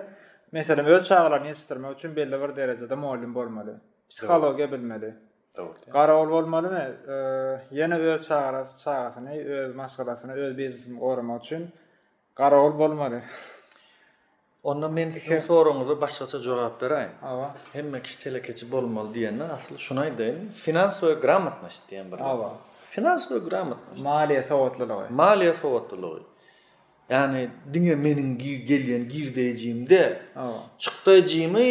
[0.53, 3.75] meselem öz çağlaryny ýetirmek üçin belli bir derejede mollim bolmaly.
[4.11, 5.15] Psihologiýa bilmeli.
[5.57, 5.91] Dogry.
[5.97, 7.15] Garawul bolmaly, eee
[7.81, 11.63] ýene öz çağlaryny, çağasyny, öz maşgalasyny, öz biznesini gorumak üçin
[12.37, 13.21] garawul bolmaly.
[14.69, 17.13] Onda men sizi soruňyzy başgaça jogap beräýin.
[17.31, 22.21] Awa, hemme kişi telekeçi bolmaly diýende, asl şunaý diýin, finansowy gramatnaşdyk diýen bir.
[22.33, 22.51] Awa.
[22.95, 24.07] Finansowy gramatnaşdyk.
[24.07, 25.09] Maliýe sowatlylygy.
[25.23, 26.25] Maliýe sowatlylygy.
[27.15, 27.43] Ýani
[27.75, 28.29] diňe meniň
[28.71, 30.03] gelýän girdejimde,
[30.45, 31.69] awa, çykdyjymy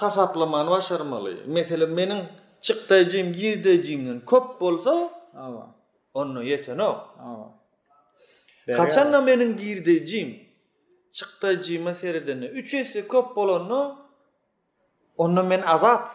[0.00, 1.34] hasaplamany başarmaly.
[1.56, 2.22] Mesela meniň
[2.66, 4.94] çykdyjym girdejimden köp bolsa,
[5.46, 5.64] awa,
[6.20, 6.98] onuň ýetenok.
[7.30, 7.46] Awa.
[8.80, 10.30] Kaçanla meniň girdejim
[11.12, 12.44] çıktı cima seridini.
[12.46, 13.98] Üç köp bolonu,
[15.16, 16.08] onu men azat.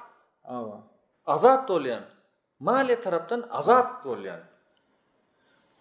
[0.44, 0.82] Ava.
[1.26, 2.04] Azat dolyan.
[2.60, 4.40] Mali tarapdan azat dolyan.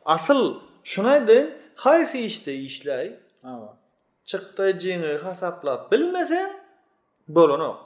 [0.05, 3.19] Asıl şunaydı, haýsy işte işlay.
[3.45, 3.75] Ava.
[4.25, 6.61] Çıktı jiňi hasaplap bilmesen,
[7.29, 7.79] bolonu.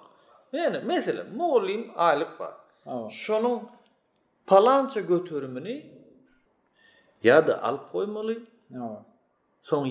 [0.52, 2.54] Yani mesela, moğulim aylık var.
[2.86, 3.10] Ava.
[3.10, 3.62] Şunun
[4.46, 5.82] palanca götürümünü,
[7.22, 8.38] ya da alp koymalı.
[8.76, 9.02] Ava.
[9.62, 9.86] Son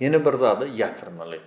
[0.00, 1.38] Yeni bir zada yatırmalı.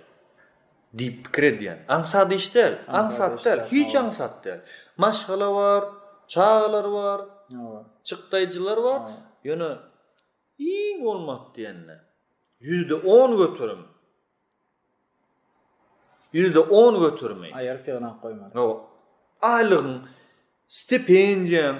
[0.98, 1.78] Dip krediyan.
[1.88, 4.60] Ansat iştel, ansat der, hiç ansat der.
[4.96, 5.84] Maşgala var,
[6.26, 7.20] çağlar var,
[8.04, 9.12] çıktaycılar var.
[9.44, 9.76] Yeni
[10.58, 12.00] iyi olmaz diyenle.
[12.60, 13.78] Yüzde on götürüm.
[16.32, 17.42] Yüzde on götürüm.
[17.54, 18.80] Ayar fiyonan koymadın.
[19.42, 20.02] Aylığın,
[20.68, 21.76] stipendiyan,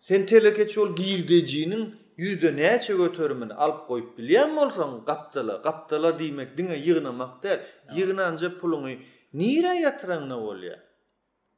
[0.00, 7.32] sen telekeçol girdeciyinin yüzde näçe götürmün alıp goýup bilýän bolsaň, gapdala, gapdala diýmek diňe ýygnamak
[7.42, 7.58] der.
[7.98, 8.94] ýygnanja puluny
[9.42, 10.76] nire ýatyran bolýa?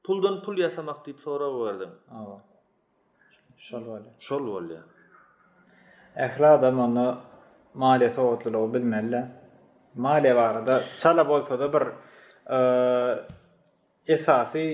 [0.05, 1.93] Puldan pul ýasamak diýip soraw berdim.
[2.21, 2.37] Awa.
[3.67, 4.13] Şol bolýa.
[4.29, 4.83] Şol bolýa.
[6.27, 7.07] Ähli adam onu
[7.83, 9.21] maliýe sowatlylygy bilmelli.
[10.07, 11.85] Maliýe barada şala bolsa da bir
[12.57, 13.25] ıı,
[14.07, 14.67] esasy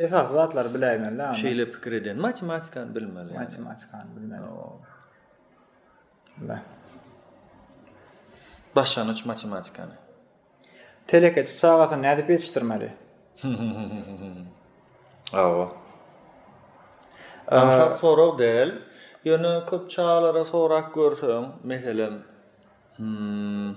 [0.00, 1.22] Esas zatlar bilmeli.
[1.42, 3.32] Şeýle pikir eden matematikan bilmeli.
[3.34, 4.46] Matematikan bilmeli.
[6.36, 6.62] Ba.
[8.76, 9.96] Başlanıç matematikany.
[11.06, 12.88] Teleket çağasa nädip ýetirmeli.
[15.44, 15.66] Awa.
[17.58, 18.70] Aňşa soraw del.
[19.24, 22.14] Ýöne köp çağlara sorak görsem, meselem,
[22.96, 23.72] hmm.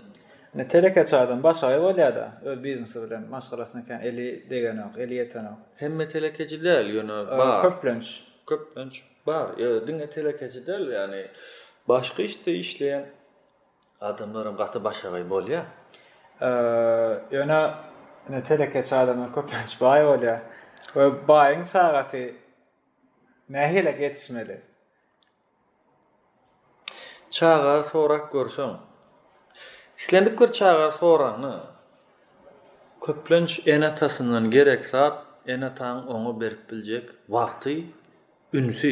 [0.56, 5.58] Ne teleke çaydan baş da öz biznesi bilen maşgalasına kan 50 degen yok, eli yeten
[5.76, 7.62] Hem me telekeci bar.
[7.62, 8.24] Köplenç.
[8.47, 9.04] Köplenç.
[9.28, 9.49] Bar.
[9.58, 10.10] Ya dünge
[10.93, 11.28] yani
[11.88, 13.06] başka işte işleyen
[14.01, 15.66] adamların katı baş ayı var ya.
[17.32, 17.72] Yöne
[18.30, 20.41] ne teleke çaydan o köplenç bay var ya.
[21.28, 21.64] bayın
[27.32, 28.34] Çağa sorak
[30.08, 31.60] Silendik gör çağa sonra nı
[33.06, 35.18] köplenç ene tasından gerek saat
[35.54, 37.76] ene taň oňa berip biljek wagty
[38.60, 38.91] ünsi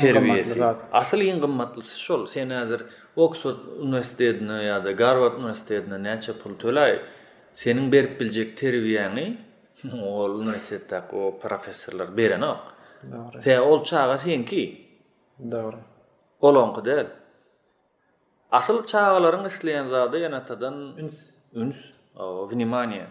[0.00, 0.58] terbiýesi.
[1.00, 2.22] Asly iň gymmatlysy şol.
[2.34, 2.80] Sen häzir
[3.24, 6.92] Oxford universitetine ýa-da Harvard universitetine näçe pul tölay,
[7.62, 9.26] seniň berip biljek terbiýany
[10.18, 12.62] ol universitetde o professorlar beren ok.
[13.12, 13.42] Dogry.
[13.44, 14.62] Sen ol çağa senki.
[15.52, 15.78] Dogry.
[16.48, 17.06] Olonqy däl.
[18.52, 21.14] Asıl çağaların işleyen zadı yanatadan üns
[21.54, 21.76] üns
[22.16, 23.06] o vinimaniya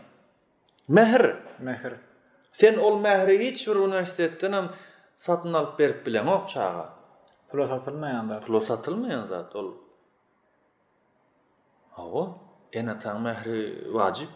[0.88, 1.26] mehr
[1.60, 1.86] mehr
[2.54, 4.70] sen ol mehri hiç bir üniversitetden hem
[5.18, 6.90] satın alıp berip bilem o çağa
[7.50, 9.74] pul satılmayan da pul satılmayan zat ol
[11.98, 12.38] o
[12.74, 14.30] enatan mehri vacip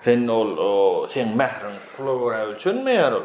[0.00, 3.24] sen ol sen mehrin pulu vara üçün mehr ol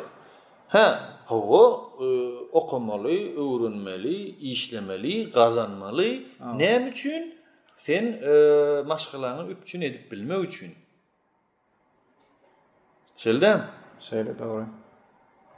[0.68, 2.06] ha Howo e,
[2.52, 4.18] oqumaly, öwrenmeli,
[4.52, 6.24] işlemeli, gazanmaly.
[6.40, 7.36] Näme üçin?
[7.78, 8.34] Sen e,
[8.86, 10.76] mashgylanyp üçin edip bilme üçin.
[13.18, 13.62] Şoldam?
[14.10, 14.66] Şeýle dogry.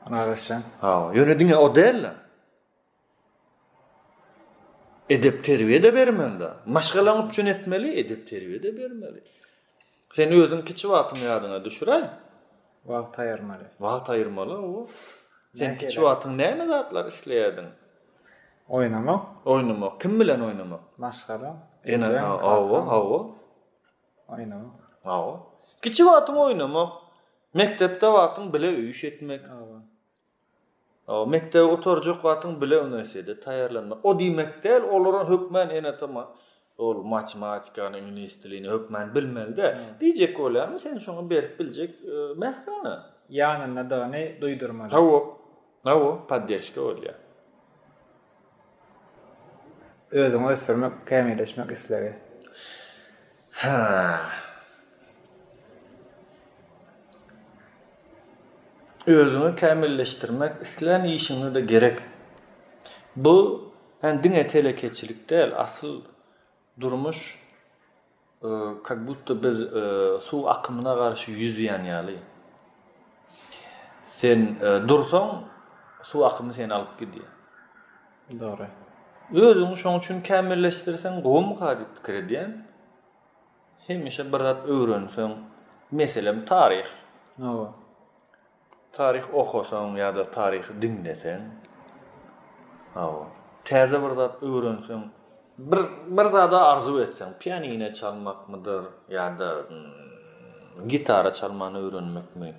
[0.05, 0.63] Ana arassan.
[0.81, 2.11] Ha, ýönediňe odele.
[5.09, 6.51] Edip terbiýe de bermelidir.
[6.65, 9.23] Mashgylanyp üçin etmeli, edip terbiýe de bermeli.
[10.13, 12.09] Sen özüni kiçi watymyň adyna düşüräň.
[12.85, 14.87] Wagty o.
[15.55, 17.65] Sen kiçi vatın ne mi zatlar işleyedin?
[18.69, 19.25] Oynama.
[19.45, 19.97] Oynama.
[19.97, 20.79] Kim bilen oynama?
[20.97, 21.55] Maskara.
[21.85, 23.31] Ene, avu, avu.
[24.27, 24.63] Oynama.
[25.05, 25.39] Avu.
[25.81, 26.93] Kiçi vatın oynama.
[27.53, 29.41] Mektepte vatın bile öyüş etmek.
[29.49, 29.79] Avu.
[31.07, 31.27] Avu.
[31.27, 33.97] Mektep oturcuk vatın bile üniversitede tayarlanma.
[34.03, 36.31] O demek değil, olurun hükmen ene tamam.
[36.77, 39.73] Ol maç maç kan ministerliğini hükmen bilmeli de.
[39.75, 39.81] Hmm.
[39.99, 40.79] Diyecek olan mı?
[40.79, 41.95] Sen şunu berk bilecek.
[42.05, 43.09] E, Mehrana.
[43.29, 44.87] Yani ne da ne duydurmalı.
[44.89, 45.38] Havu.
[45.85, 47.15] Awo, paddeşke olya.
[50.11, 52.13] Özüm ösürmek, kemileşmek isleri.
[53.51, 54.19] Ha.
[59.07, 61.99] Özünü kemilleştirmek isleyen işine de gerek.
[63.15, 63.63] Bu,
[64.01, 66.01] hem din etele keçilik asıl
[66.79, 67.39] durmuş,
[68.43, 68.47] e,
[68.83, 72.15] kak butta biz e, su akımına karşı yüzüyen yani.
[74.05, 74.87] Sen e,
[76.03, 77.25] su akımı seni alıp gidiyor.
[78.39, 78.67] Doğru.
[79.33, 82.65] Özünü şoň üçin kämilleşdirsen, gowum gadyp kredien.
[83.87, 85.33] Hemişe bir zat öwrensen,
[85.91, 86.85] meselem tarih.
[87.41, 87.51] Ha.
[88.91, 91.41] Tarih okusan ya da tarih dinlesen.
[92.93, 93.11] Ha.
[93.63, 95.01] Terde bir zat öwrensen,
[95.57, 95.79] bir
[96.17, 102.53] bir zat arzu etsen, pianino çalmak mıdır ya da hmm, gitara çalmanı öwrenmek mi?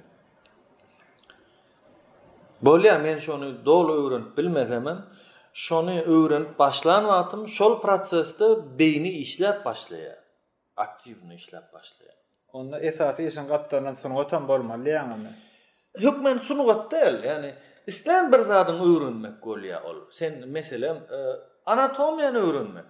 [2.62, 5.04] Bolya men şonu dolu öwren bilmesem,
[5.52, 10.16] şonu öwren başlan wagtym şol prosesde beyni işläp başlaýar.
[10.76, 12.16] Aktivni işläp başlaýar.
[12.52, 15.28] Onda esasy işin gatdan sunugatan bolmaly ýa-ni.
[16.04, 17.54] Yok men sunugat däl, ýani
[17.86, 19.98] islän bir zadyň öwrenmek bolýa ol.
[20.12, 21.18] Sen meselem e,
[21.66, 22.88] anatomiýany öwrenmek.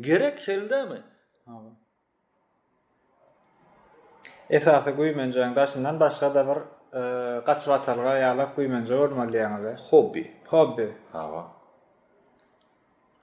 [0.00, 1.00] Gerek şeldämi?
[1.46, 1.52] Ha.
[4.50, 6.60] Esasy güýmenjaň daşyndan başga da bir
[6.92, 9.76] Gatsva talga yala kuymenca olma liyana da.
[9.90, 10.30] Hobi.
[10.50, 10.92] Hobi.
[11.12, 11.44] Hava.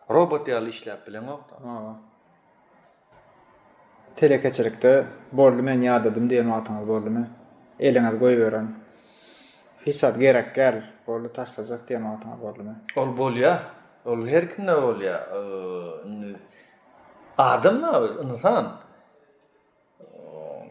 [0.09, 1.57] Robot yali işlep bilen oktan.
[1.69, 1.95] Hava.
[4.15, 7.29] Tele keçerikte borlu men ядадым, diyen vatana borlu men.
[7.79, 8.75] Elin az goyveren.
[10.19, 12.61] gerek gel borlu taşlacak diyen vatana borlu
[12.95, 13.63] Ол Ol bol ya.
[14.05, 15.27] Ol herkinde ol ya.
[17.37, 17.87] Адам ne?
[17.87, 18.84] Anasana?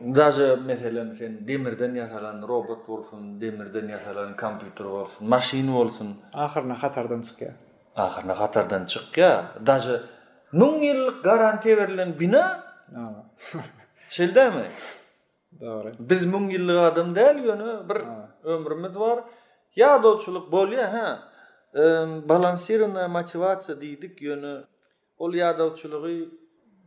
[0.04, 6.08] Даже mesela sen demirden yasalan robot bolsun, demirden yasalan kompüter bolsun, maşina bolsun.
[6.32, 7.52] Ahyrna hatardan çykýa.
[7.96, 9.32] Ahyrna hatardan çykýa.
[9.66, 9.94] Даже
[10.52, 12.44] 1000 ýyllyk garanti berilen bina.
[14.10, 14.66] Şeldäme?
[15.60, 15.92] Dogry.
[15.98, 17.98] Biz 1000 ýyllyk adam däl ýöne bir
[18.54, 19.18] ömrümiz bar.
[19.76, 21.08] Ya dolçuluk bolýa, ha.
[22.28, 24.54] Balansirana motivatsiya diýdik ýöne.
[25.18, 26.20] Ol ýa dolçulygy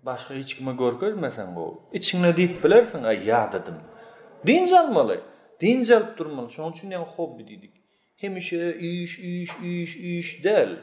[0.03, 1.79] Başqa hiç kime gör görmesen o.
[1.93, 3.73] İçinle deyip bilersin, ay ya dedim.
[4.47, 5.21] Dinc almalı.
[5.59, 6.49] Dinc alıp durmalı.
[6.51, 7.73] şonun an yani hobbi dedik.
[8.17, 10.79] Hemişe iş, iş, iş, iş del.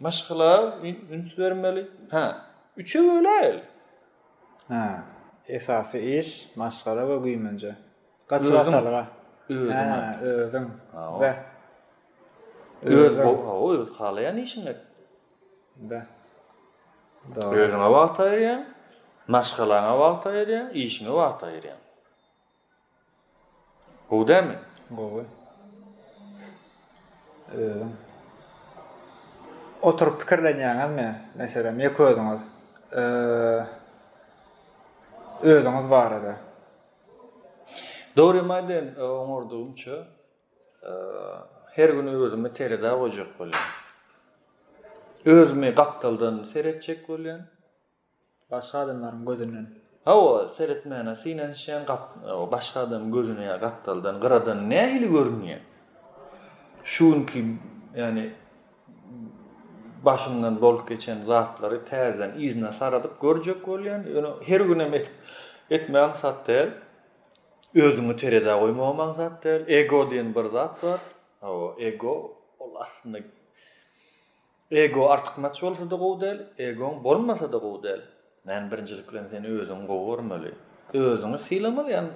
[0.00, 0.78] Başkala
[1.10, 1.88] ünsü vermeli.
[2.10, 2.46] Ha.
[2.76, 3.62] Üçü öyle
[4.68, 5.04] Ha.
[5.48, 7.76] Esası iş, başkala ve güymence.
[8.28, 9.08] Kaçı Ha,
[10.22, 10.80] öğüdüm.
[17.32, 18.62] Ыгэна ва ата айрян,
[19.32, 21.78] машкалана ва ата айрян, ічгэна ва ата айрян.
[24.10, 24.46] Гоу otur pikirlenýän
[24.94, 25.24] Гоу гой.
[29.88, 32.40] Отур пикарлэн янан мэ, мэсэдэ, меку өзіңыз,
[35.42, 36.36] өзіңыз ва ара her
[38.14, 39.72] Доури мадэн, он ордогым
[45.24, 47.40] özmi gaptaldan seretçek bolýan.
[48.50, 49.66] Başga adamlaryň gözünden.
[50.04, 52.02] Hawa seretmäne sinen şen gap
[52.52, 55.62] başga adam gözüne gaptaldan gyradan nähili görünýär.
[56.84, 57.44] Şuňki
[57.96, 58.32] yani
[60.02, 64.02] başımdan dolup geçen zatları tezden izne saradıp görecek bolýan.
[64.14, 65.10] Yani, her güne et,
[65.70, 66.68] etme zat däl.
[67.74, 69.60] Özümi terede goýmagam zat däl.
[69.78, 71.00] Ego diýen bir zat bar.
[71.40, 72.12] Hawa ego
[72.58, 73.18] ol aslında
[74.70, 76.20] Ego artık maç olsa da gov
[76.58, 78.00] ego bolmasa da gov del.
[78.44, 80.52] Men birincilik bilen seni özün gowurmaly.
[80.94, 82.10] Özüňi silemeli, ýani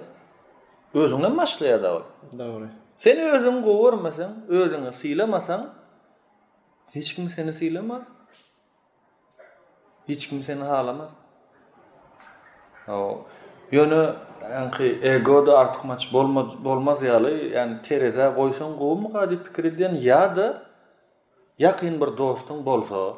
[0.93, 2.67] özüňden başlaýar Dogry.
[3.03, 5.61] Seni özüň gowurmasaň, özüňi silemasaň,
[6.95, 8.03] hiç kim seni silemez.
[10.07, 11.09] Hiç kim seni halamaz.
[12.87, 13.25] O
[13.71, 14.15] ýöne
[14.61, 20.47] anki ego da artık maç bolmaz bolmaz ýaly, ýani tereza goýsaň gowmy gady pikirden ýa-da
[21.59, 23.13] yakın bir dostun bolsa,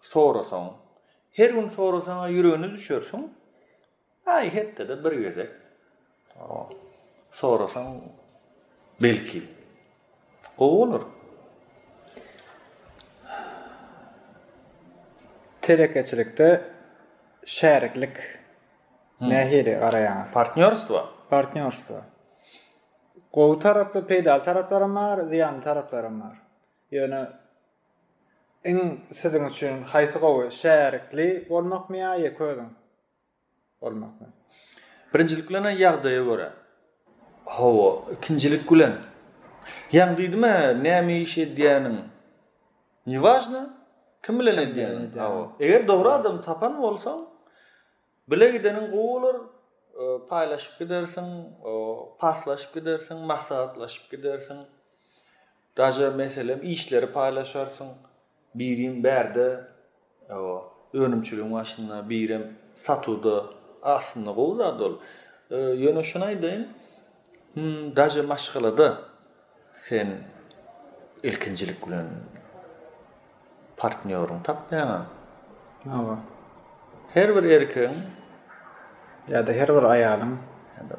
[0.00, 0.72] sorasan,
[1.32, 3.34] her gün sorasan, yüreğini düşürsün,
[4.26, 5.50] ay hette de bir gece,
[7.30, 8.00] sorasan,
[9.02, 9.42] belki,
[10.58, 11.02] o olur.
[15.62, 16.64] Terekeçilikte
[17.46, 18.16] şeriklik
[19.18, 19.30] hmm.
[19.30, 20.26] nehiri arayan.
[20.32, 21.08] Partnerstva.
[21.30, 22.00] Partnerstva.
[23.32, 26.36] Gowy peýdal taraplarym bar, ziýan taraplarym bar.
[26.92, 27.20] Ýöne
[28.64, 32.68] en sizin için haysi gowy şärikli bolmak ya ýa-köýdüň?
[33.82, 34.26] Bolmak mı?
[35.14, 36.48] Birinjilik bilen ýagdaýa görä.
[37.46, 38.94] Hawa, ikinjilik bilen.
[39.92, 40.52] Ýang diýdimi,
[40.86, 41.96] näme işe diýeniň?
[43.06, 43.60] Ne важно,
[44.22, 45.18] kim bilen diýeniň?
[45.18, 45.50] Hawa.
[45.60, 47.18] Eger dogry adam tapan bolsa,
[48.28, 49.36] bile gidenin gowulur,
[50.00, 51.28] e, paýlaşyp gidersiň,
[52.18, 54.58] paslaşyp gidersiň, maslahatlaşyp gidersiň.
[55.76, 57.86] daja meselem işleri paýlaşarsyň.
[58.58, 59.60] birin berdi
[60.30, 62.52] o önümçülüğün başında birim
[62.84, 64.94] satudu aslında qoza dol
[65.50, 66.68] yönü e, şuna idin
[67.54, 69.02] hmm, daje maşqılıdı
[69.72, 70.10] sen
[71.22, 72.06] ilkincilik bilen
[73.76, 75.00] partnyorun tapdaňa
[75.90, 76.18] Ha.
[77.14, 77.90] Her bir erkin
[79.28, 80.38] ya da her bir ayalım
[80.78, 80.96] ya da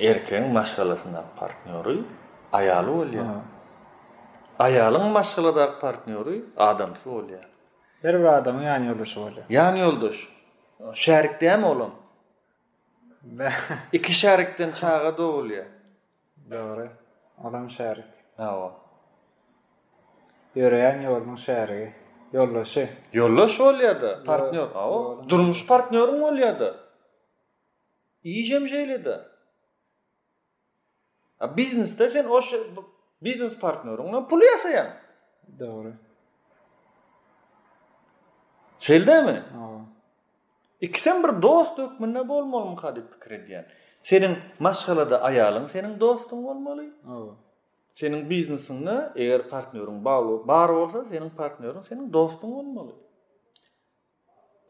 [0.00, 1.98] erkin maşgalatyna partnyory
[2.52, 3.42] bolýar.
[4.58, 5.74] Ayalın başkala da
[6.56, 7.44] adam şu oluyor.
[8.04, 9.36] Bir bir adamın yani yoldaşı oluyor.
[9.48, 10.28] Yani, yani yoldaş.
[10.94, 11.94] Şerik değil mi oğlum?
[13.92, 15.64] İki şerikten çağa da oluyor.
[16.50, 16.88] Doğru.
[17.44, 18.04] Adam şerik.
[18.38, 18.72] Ne o?
[20.54, 21.92] Yürüyen yoldaşın şeriki.
[22.32, 22.88] Yoldaşı.
[23.12, 24.74] Yoldaş oluyor da partnör.
[24.74, 24.74] Doğru.
[24.84, 25.28] Doğru.
[25.28, 26.74] Durmuş partnörün oluyor da.
[28.24, 29.20] İyicem şeyle de.
[31.56, 32.60] Biznesde sen o şey,
[33.24, 34.86] biznes partnerimle pul yasayam.
[35.58, 35.92] Dogry.
[38.78, 39.42] Şeldi mi?
[40.80, 43.64] İkisem bir dost yok bolmaly ne bol pikir mu
[44.02, 47.34] Senin maşkala da ayalın senin dostun bol mol mol
[47.94, 48.96] Senin biznesinle
[50.46, 52.92] bar bolsa senin partneriň senin dostun bolmaly.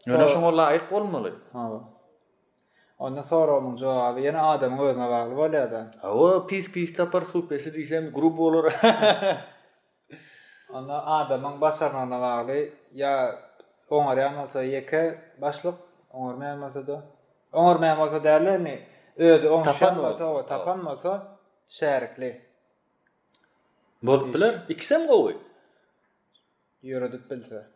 [0.06, 1.32] mol şoňa laýyk bolmaly.
[1.52, 1.68] Ha.
[2.98, 7.74] Onda sonra onun cevabı adam adamın özüne bağlı bol ya pis pis tapar su pesi
[7.74, 8.72] diysem grubu olur.
[10.74, 13.40] Onda adamın başarmanına bağlı ya
[13.90, 15.74] onar yan olsa yeke başlık
[16.12, 17.02] onar meyem olsa da.
[17.52, 18.82] Onar meyem olsa derler ni
[19.16, 21.26] özü onu şan olsa o tapan olsa
[21.68, 22.42] şerikli.
[24.02, 25.32] Bol bilir ikisem kovu.
[26.82, 27.66] Yöredip bilse.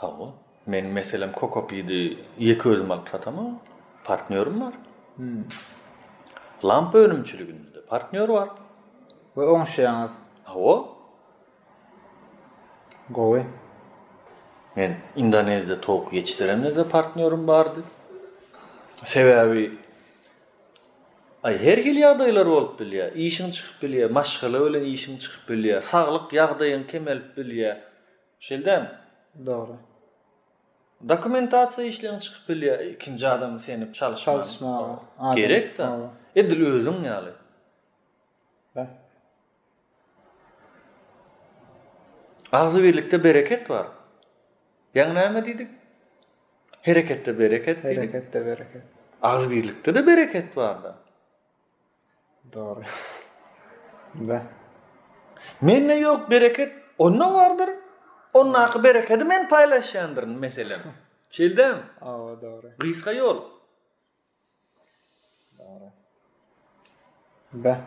[0.00, 0.28] Ava.
[0.66, 3.42] Men meselem kokopidi yeke özüm alıp satama.
[4.04, 4.72] partnerim var.
[5.16, 5.44] Hmm.
[6.64, 8.48] Lampa önümçülüğünde partner var.
[9.36, 10.10] Ve on şeyiniz.
[10.44, 10.90] Ha o?
[14.76, 17.80] Men Indonezya'da tok geçiremde de partnerim vardı.
[19.04, 19.84] Sebebi
[21.44, 23.10] Ay her gel ýagdaýlar bolup bilýär.
[23.26, 25.82] Işiň çykyp bilýär, maşgala bilen işiň çykyp bilýär.
[25.82, 27.76] Saglyk ýagdaýyň kemel bilýär.
[28.40, 28.88] Şeldem?
[29.46, 29.76] Dogry.
[31.08, 34.94] dokumentasiýa işleň çykyp bilýä ikinji adam seni çalyşmaly.
[35.36, 35.78] Gerekdi.
[35.78, 36.40] de.
[36.40, 37.32] Edil özüň ýaly.
[42.52, 43.86] Ağzı birlikte bereket var.
[44.94, 45.70] Yani ne mi dedik?
[46.82, 47.98] Harekette bereket dedik.
[47.98, 48.82] Harekette bereket.
[49.22, 50.94] Ağzı birlikte de bereket var da.
[52.52, 52.80] Doğru.
[54.14, 54.42] Ve?
[55.62, 56.72] Menne yok bereket.
[56.98, 57.70] Onunla vardır.
[58.34, 60.78] onun hakkı bereketi men paylaşandırın mesela.
[61.30, 61.76] Şeldem.
[62.00, 62.70] Awa doğru.
[62.80, 63.42] Gysqa yol.
[65.58, 65.90] Doğru.
[67.52, 67.80] Be.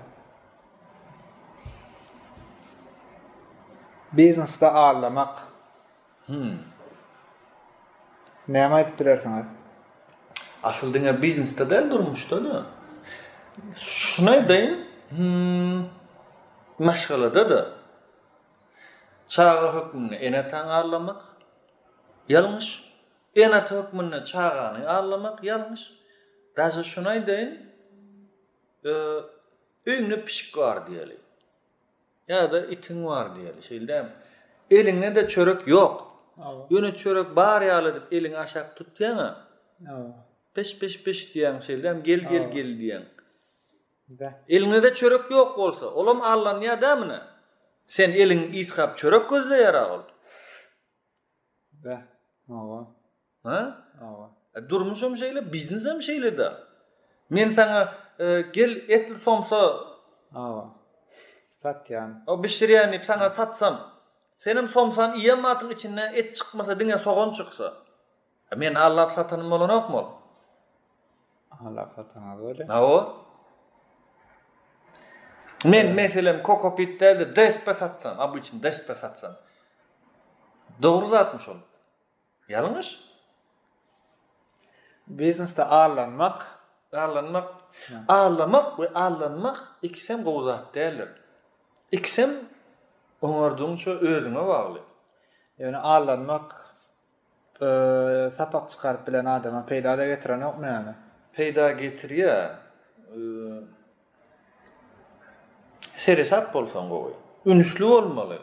[4.13, 5.37] Biznesde ağırlamak.
[6.25, 6.53] Hmm.
[8.49, 9.45] Näme ama edip bilersin
[11.21, 12.65] biznesde de durmuştu da.
[13.75, 14.87] Şuna edeyin.
[15.09, 15.85] Hmm.
[16.85, 17.76] Maşgala da da.
[19.28, 21.21] çağa hükmünü ene taň arlamak
[22.30, 22.67] ýalňyş.
[23.36, 25.43] Ene taň hükmünü çağa ýany yalmış.
[25.47, 25.84] ýalňyş.
[26.57, 27.51] Daşa şunaý diýin.
[29.88, 31.17] Ö e, pişik gar diýeli.
[32.30, 33.61] Ýa-da itiň bar diýeli.
[33.67, 33.99] Şeýle
[34.80, 35.95] elinde de çörek ýok.
[36.71, 39.34] Ýöne çörek bar ýaly dip eliň aşak tutýan.
[40.53, 43.05] Peş peş peş diýen şeýle gel gel gel diýen.
[44.49, 46.91] Elinde de çörek yok olsa, olam Allah'ın ya da
[47.88, 50.11] Sen elin isqap çörek gözle yara oldu.
[51.71, 51.95] Ba,
[52.49, 52.81] awa.
[53.43, 53.85] Ha?
[54.01, 54.31] Awa.
[54.55, 56.53] E, Durmuşum şeyle, biznesim şeyle de.
[57.29, 59.77] Men sana e, gel etli somsa.
[60.35, 60.65] Awa.
[61.53, 62.23] Satyan.
[62.27, 63.91] O bişiriyan ip sana satsam.
[64.39, 67.73] Senim somsan iyematın içine et çıkmasa, dine soğun çıksa.
[68.51, 70.05] E, men Allah satanım olan okmol.
[71.51, 72.75] Allah satanım olan okmol.
[72.99, 73.26] Awa.
[75.66, 79.36] Men meselem kokopit deldi despe satsan, abu için despe satsan.
[80.84, 81.55] Doğru zatmış ol.
[82.49, 82.99] Yalınış.
[85.08, 86.47] Biznesde ağırlanmak.
[86.93, 87.49] Ağırlanmak.
[88.08, 91.10] Ağırlanmak ve ağırlanmak ikisem kovu zat değerler.
[91.91, 92.32] İkisem
[93.22, 94.80] onardığın şu özüme bağlı.
[95.60, 96.66] Yani ağırlanmak
[97.62, 97.66] e,
[98.36, 100.03] sapak çıkarıp bilen adama peyda da
[106.05, 107.13] seri bolsan goý.
[107.45, 108.37] Ünüslü bolmaly.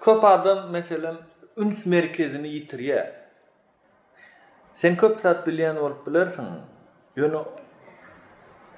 [0.00, 1.16] Köp adam meselem
[1.62, 3.02] üns merkezini ýitirýä.
[4.80, 6.46] Sen köp sap bilýän olup bilersin.
[7.18, 7.40] Ýöne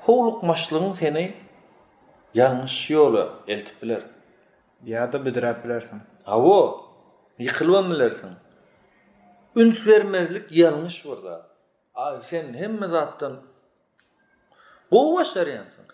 [0.06, 1.24] howluk maşlygyň seni
[2.38, 2.76] ýalňyş
[3.54, 4.02] eltip biler.
[4.92, 6.00] Ya da bidirap bilersin.
[6.34, 6.58] Awo,
[7.44, 8.30] ýykylýan bilersin.
[9.62, 11.34] Üns bermezlik ýalňyş wurda.
[11.94, 13.36] A, sen hemme zatdan
[14.90, 15.84] Bu başaryansın.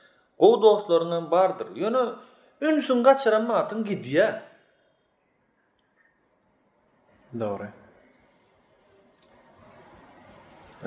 [0.42, 1.68] gow dostlarynyň bardyr.
[1.80, 2.02] Ýöne
[2.68, 4.26] ünsün gaçyran matyn gidýä.
[7.40, 7.68] Dogry.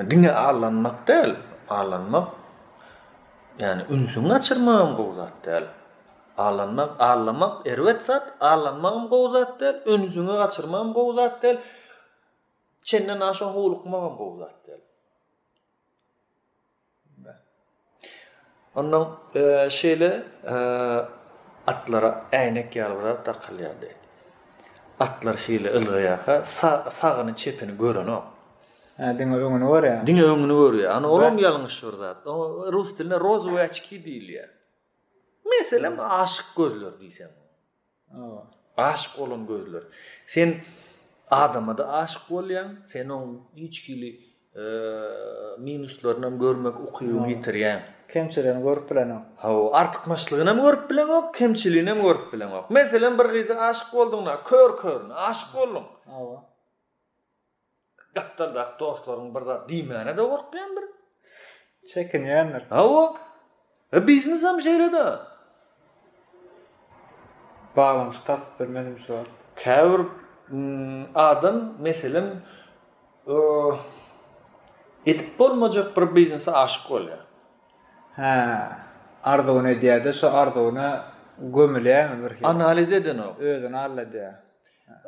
[0.10, 1.32] Dinge aýlanmak däl,
[1.78, 2.28] aýlanmak.
[3.64, 5.66] Yani ünsün gaçyrmagym gow zat däl.
[6.48, 11.58] Aýlanmak, aýlanmak erwet zat, aýlanmagym gow zat däl, ünsüni gaçyrmagym gow zat däl.
[12.90, 13.46] Çenden aşa
[18.76, 20.54] Ondan e, şeyle e,
[21.68, 23.54] atlara aynak yalvara takıl
[25.00, 28.24] Atlar şeyle ılgıyaka sa, sağını çepini gören o.
[29.00, 30.04] Dine öngünü var ya.
[30.08, 30.94] Dine öngünü var ya.
[30.94, 32.16] Ano oğlum yalınış var da.
[32.74, 34.50] Rus diline roz ve açki değil ya.
[35.60, 36.06] Mesela mi hmm.
[36.10, 37.32] aşık gözler diysem.
[38.78, 39.84] Aşık olun gözler.
[40.28, 40.56] Sen
[41.32, 42.72] adama da aşık ol ya.
[42.88, 44.10] Sen o içkili
[45.76, 47.84] e, görmek okuyum yitir ya.
[48.14, 49.20] kemçilerini görüp bilen o.
[49.36, 52.66] Ha, artık maşlığını mı görüp bilen o, kemçiliğini mi görüp bilen o?
[52.70, 55.84] Mesela bir kızı aşık oldun da, kör kör, aşık oldun.
[56.06, 56.18] Ha,
[58.16, 60.84] Gattar da, dostların burada dimene de görüp bilendir.
[61.88, 62.28] Çekin
[62.70, 63.14] Ha,
[64.08, 65.04] biznes am şeyle de.
[67.78, 69.26] Balans, tat, bilmedim şu an.
[70.58, 72.24] Mm, mesela,
[75.06, 76.52] Etip bir biznesi
[78.16, 78.78] Ha,
[79.34, 80.88] ardygyny edýärdi, şu ardygyny
[81.56, 82.48] gömülýärmi bir hili?
[82.50, 83.28] Analiz edin o.
[83.40, 84.26] Özüni hallady.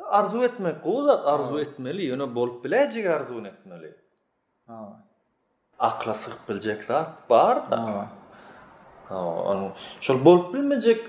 [0.08, 3.94] Arzu etmek gozat arzu etmeli, yöne bolup biläjek arzu etmeli.
[4.66, 5.00] Ha.
[5.78, 7.78] Akla sık biljek zat bar da.
[7.82, 8.06] Ha.
[9.08, 11.00] Ha, on şol bolup bilmejek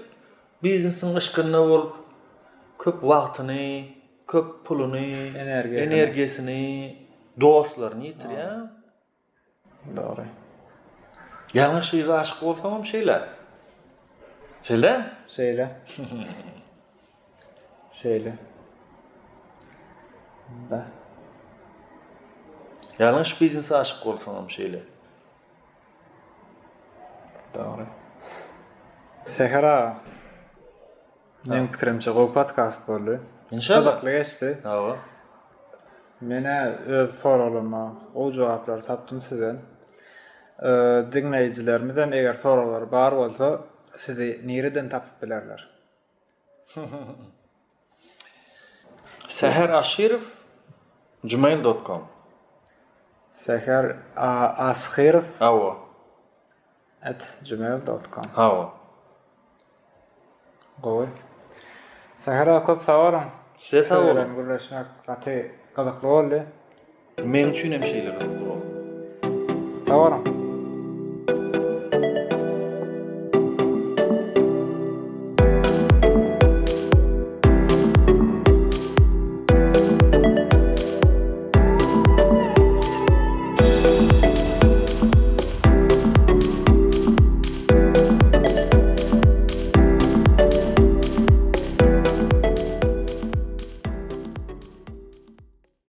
[0.64, 1.96] biznesiň ışkyny bolup
[2.80, 3.68] köp wagtyny,
[4.28, 6.96] köp puluny, energiýasyny,
[7.42, 8.66] dostlaryny ýitirýär.
[9.98, 10.26] Doğru.
[11.56, 13.22] Yalan şeyi aşık olsam hem şeyle.
[14.64, 15.06] Şeyle?
[15.28, 15.76] Şeyle.
[17.94, 18.34] Şeyle.
[20.70, 20.86] Ha.
[23.00, 24.80] Yalan şu biznesi aşık olsam şeyle.
[27.54, 27.86] Doğru.
[29.26, 29.98] Sehra.
[31.46, 33.20] Ne fikrim go podcast böyle.
[33.52, 34.60] İnşallah da geçti.
[34.64, 34.98] Doğru.
[36.22, 39.60] Mene öz sorulma, o cevaplar sattım sizden.
[40.58, 43.62] э дэгнэджлермиден эгер саволлар бар bolsa
[44.00, 45.62] сизе нирден табаpылар
[49.30, 50.22] Сехер аширв
[51.24, 52.08] gmail.com
[53.46, 55.76] Сехер а ашхер аво
[57.04, 58.74] atgmail.com аво
[60.84, 61.08] Гавоя
[62.20, 62.82] Сехер а хөп
[63.60, 64.60] Се савол мен
[67.24, 68.16] мен үчүн эмне şeyler
[69.88, 70.45] саварам